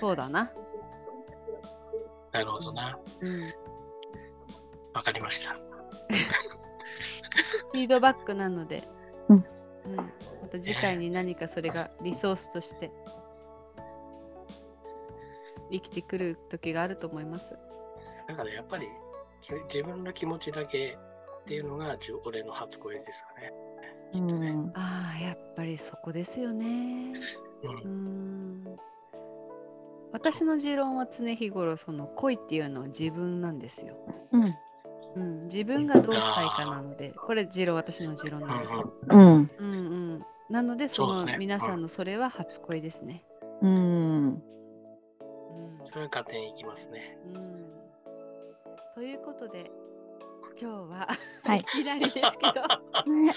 [0.00, 0.50] そうだな。
[2.32, 2.98] なるほどな。
[3.20, 3.52] うん。
[4.94, 5.52] わかりました。
[7.72, 8.88] フィードバックなので、
[9.86, 12.90] うんうんまた次回に何かそれがリソースとして
[15.70, 17.46] 生きてくる時があると思います。
[18.28, 18.86] だからやっぱり
[19.40, 20.96] き自分の気持ちだけ
[21.42, 23.52] っていうのが俺の初恋ですかね。
[24.12, 24.48] きっとね。
[24.50, 27.12] うんああ、やっぱりそこですよね。
[27.84, 28.78] うんん。
[30.12, 33.96] 私の持論は常日頃その恋っていうのは自分なんですよ。
[34.32, 34.54] うん。
[35.16, 38.66] うん、自分がどうしたいかなので、これ持論私の持論うなんで
[39.10, 39.50] うんうん。
[39.58, 39.66] うんう
[40.16, 40.26] ん。
[40.50, 43.24] なのでその皆さんのそれは初恋ですね。
[43.62, 44.24] うん。
[44.26, 44.42] うん。
[45.84, 47.16] それは加点いきますね。
[47.26, 47.66] うん。
[48.94, 49.70] ということで
[50.60, 51.08] 今日は、
[51.42, 53.32] はいいきなりですけど、ね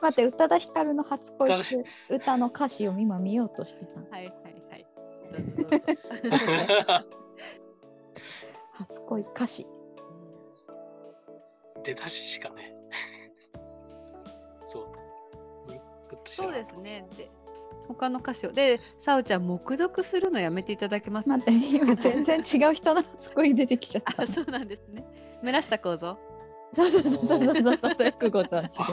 [0.00, 4.00] 待って、宇多田ヒカルの初恋って 歌の歌詞を今見ようとしてた。
[4.00, 4.86] はいはいはい。
[8.72, 9.66] 初恋歌詞。
[11.82, 12.74] うん出だししかね。
[14.64, 14.86] そう。
[16.24, 17.04] そうですね。
[17.16, 17.30] で
[17.88, 21.28] 他の歌詞をで、さおちゃん黙読するのやめていただけます？
[21.28, 25.04] 待って今全然違う人のそこに出てきちゃったあ、そうなんですね。
[25.42, 26.16] 村下幸三。
[26.74, 28.84] そうそうそうそうそうそうよくご存知で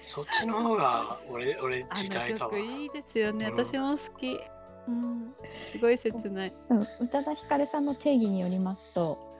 [0.00, 2.72] そっちの方が俺俺あ時代だわの曲。
[2.82, 3.46] いいですよね。
[3.46, 4.40] うん私も好き。
[4.88, 5.32] うん、
[5.72, 6.54] すごい切ない。
[6.70, 9.31] うん宇多田ヒカルさんの定義によりますと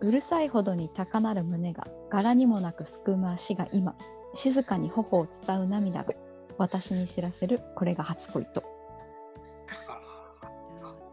[0.00, 3.96] うるさいほどに高鳴る胸が柄にもなくすくむ足が今
[4.34, 6.12] 静かに頬を伝う涙が
[6.58, 8.62] 私に知らせるこれが初恋と。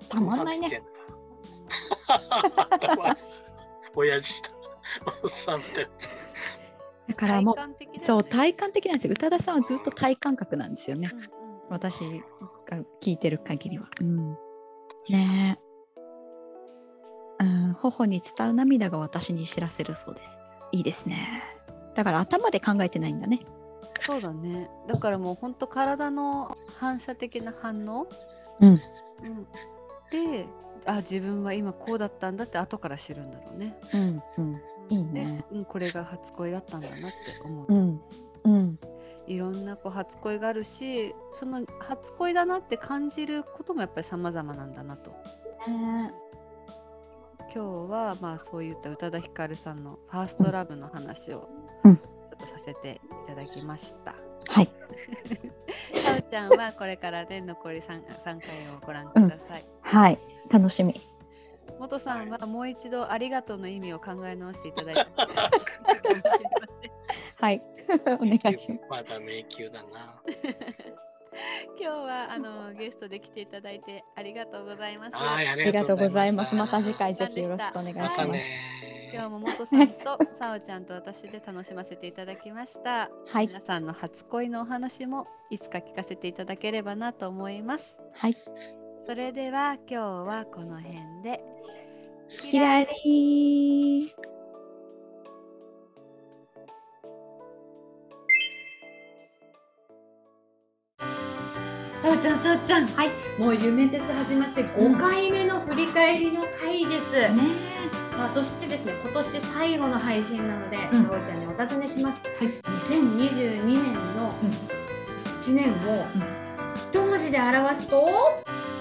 [0.10, 0.84] たまんないね。
[3.96, 4.50] 親父だ。
[5.24, 5.90] おっさんみたいな。
[7.08, 8.00] だからもう体感的ね。
[8.00, 9.14] そう体感的なんですよ。
[9.14, 11.10] 宇多田さんはずっと体感覚なんですよね。
[11.12, 11.30] うんうん。
[11.70, 12.00] 私
[12.70, 14.34] が聞いてる限りは、うん、
[15.10, 15.63] ねえ、
[17.44, 20.38] うん、頬に伝う涙が私に知らせるそうです。
[20.72, 21.44] いいですね。
[21.96, 23.42] だから頭で考えてないんだね。
[24.06, 24.70] そうだね。
[24.88, 28.08] だからもう本当体の反射的な反応、
[28.60, 28.70] うん。
[28.70, 29.48] うん、
[30.12, 30.48] で、
[30.86, 33.78] あ自分は今こうだったんだって後から知るんだろうね。
[33.94, 34.62] うんうん。
[34.90, 35.46] いいね。
[35.52, 37.66] で、うん、これが初恋だったんだなって思う。
[37.70, 38.02] うん
[38.46, 38.80] うん。
[39.28, 45.12] いろんなこう初恋があるし、その初恋だなって感じることもやっぱり様々なんだなと。
[45.68, 46.14] ね
[47.56, 51.50] 今日はまあそういった宇多田ヒカルさんのファーストラブの話をちょ
[51.84, 51.98] うんっ
[52.32, 54.16] とさせていただきました。
[54.48, 54.70] はい。
[56.04, 58.40] さおちゃんはこれからで残り 3, 3回
[58.76, 59.66] をご覧ください。
[59.82, 60.20] はい。
[60.50, 61.00] 楽しみ。
[61.80, 65.42] 元さんはもう一度ありがとうの意味を考え直していただいたので
[67.36, 67.62] はい。
[68.20, 68.82] お願いします。
[68.90, 70.22] まだ迷宮だな。
[71.80, 75.16] 今日はあのゲストで来ていただいてありがとうございます。
[75.16, 77.16] はい、あありがとうございますまた次回。
[77.16, 78.74] 回ぜひよろしくお願いしまますたね。
[79.14, 83.10] 今日も元さんとさおちゃんと私で楽しませていただきました。
[83.28, 87.98] はい皆さんの初恋のお話もいつか聞かせていただければなと思います。
[88.14, 88.38] はい
[89.06, 91.42] それでは今日はこの辺で。
[92.50, 94.33] キラリー
[102.24, 107.12] ちゃん、さおちゃん、はい、もう夢鉄始まって5回目の振り返りの回です。
[107.12, 107.30] ね。
[108.12, 111.04] さあ、そしてですね、今年最後の配信なので、うん。
[111.04, 112.24] さおちゃんにお尋ねします。
[112.26, 112.48] はい。
[112.48, 114.34] 2022年の
[115.42, 116.06] 1年を
[116.90, 118.08] 一文字で表すと、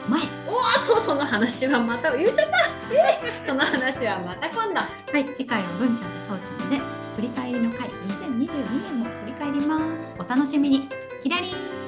[0.09, 0.21] 前。
[0.21, 2.59] おーっと、その話はまた、言っちゃった。
[2.95, 4.75] えーその話はまた今度。
[4.75, 5.35] はい。
[5.35, 6.81] 次回は文ちゃんとそうちゃんで
[7.17, 7.89] 振り返りの回。
[7.89, 10.13] 2022年も振り返ります。
[10.17, 10.89] お楽しみに。
[11.21, 11.82] キラリーン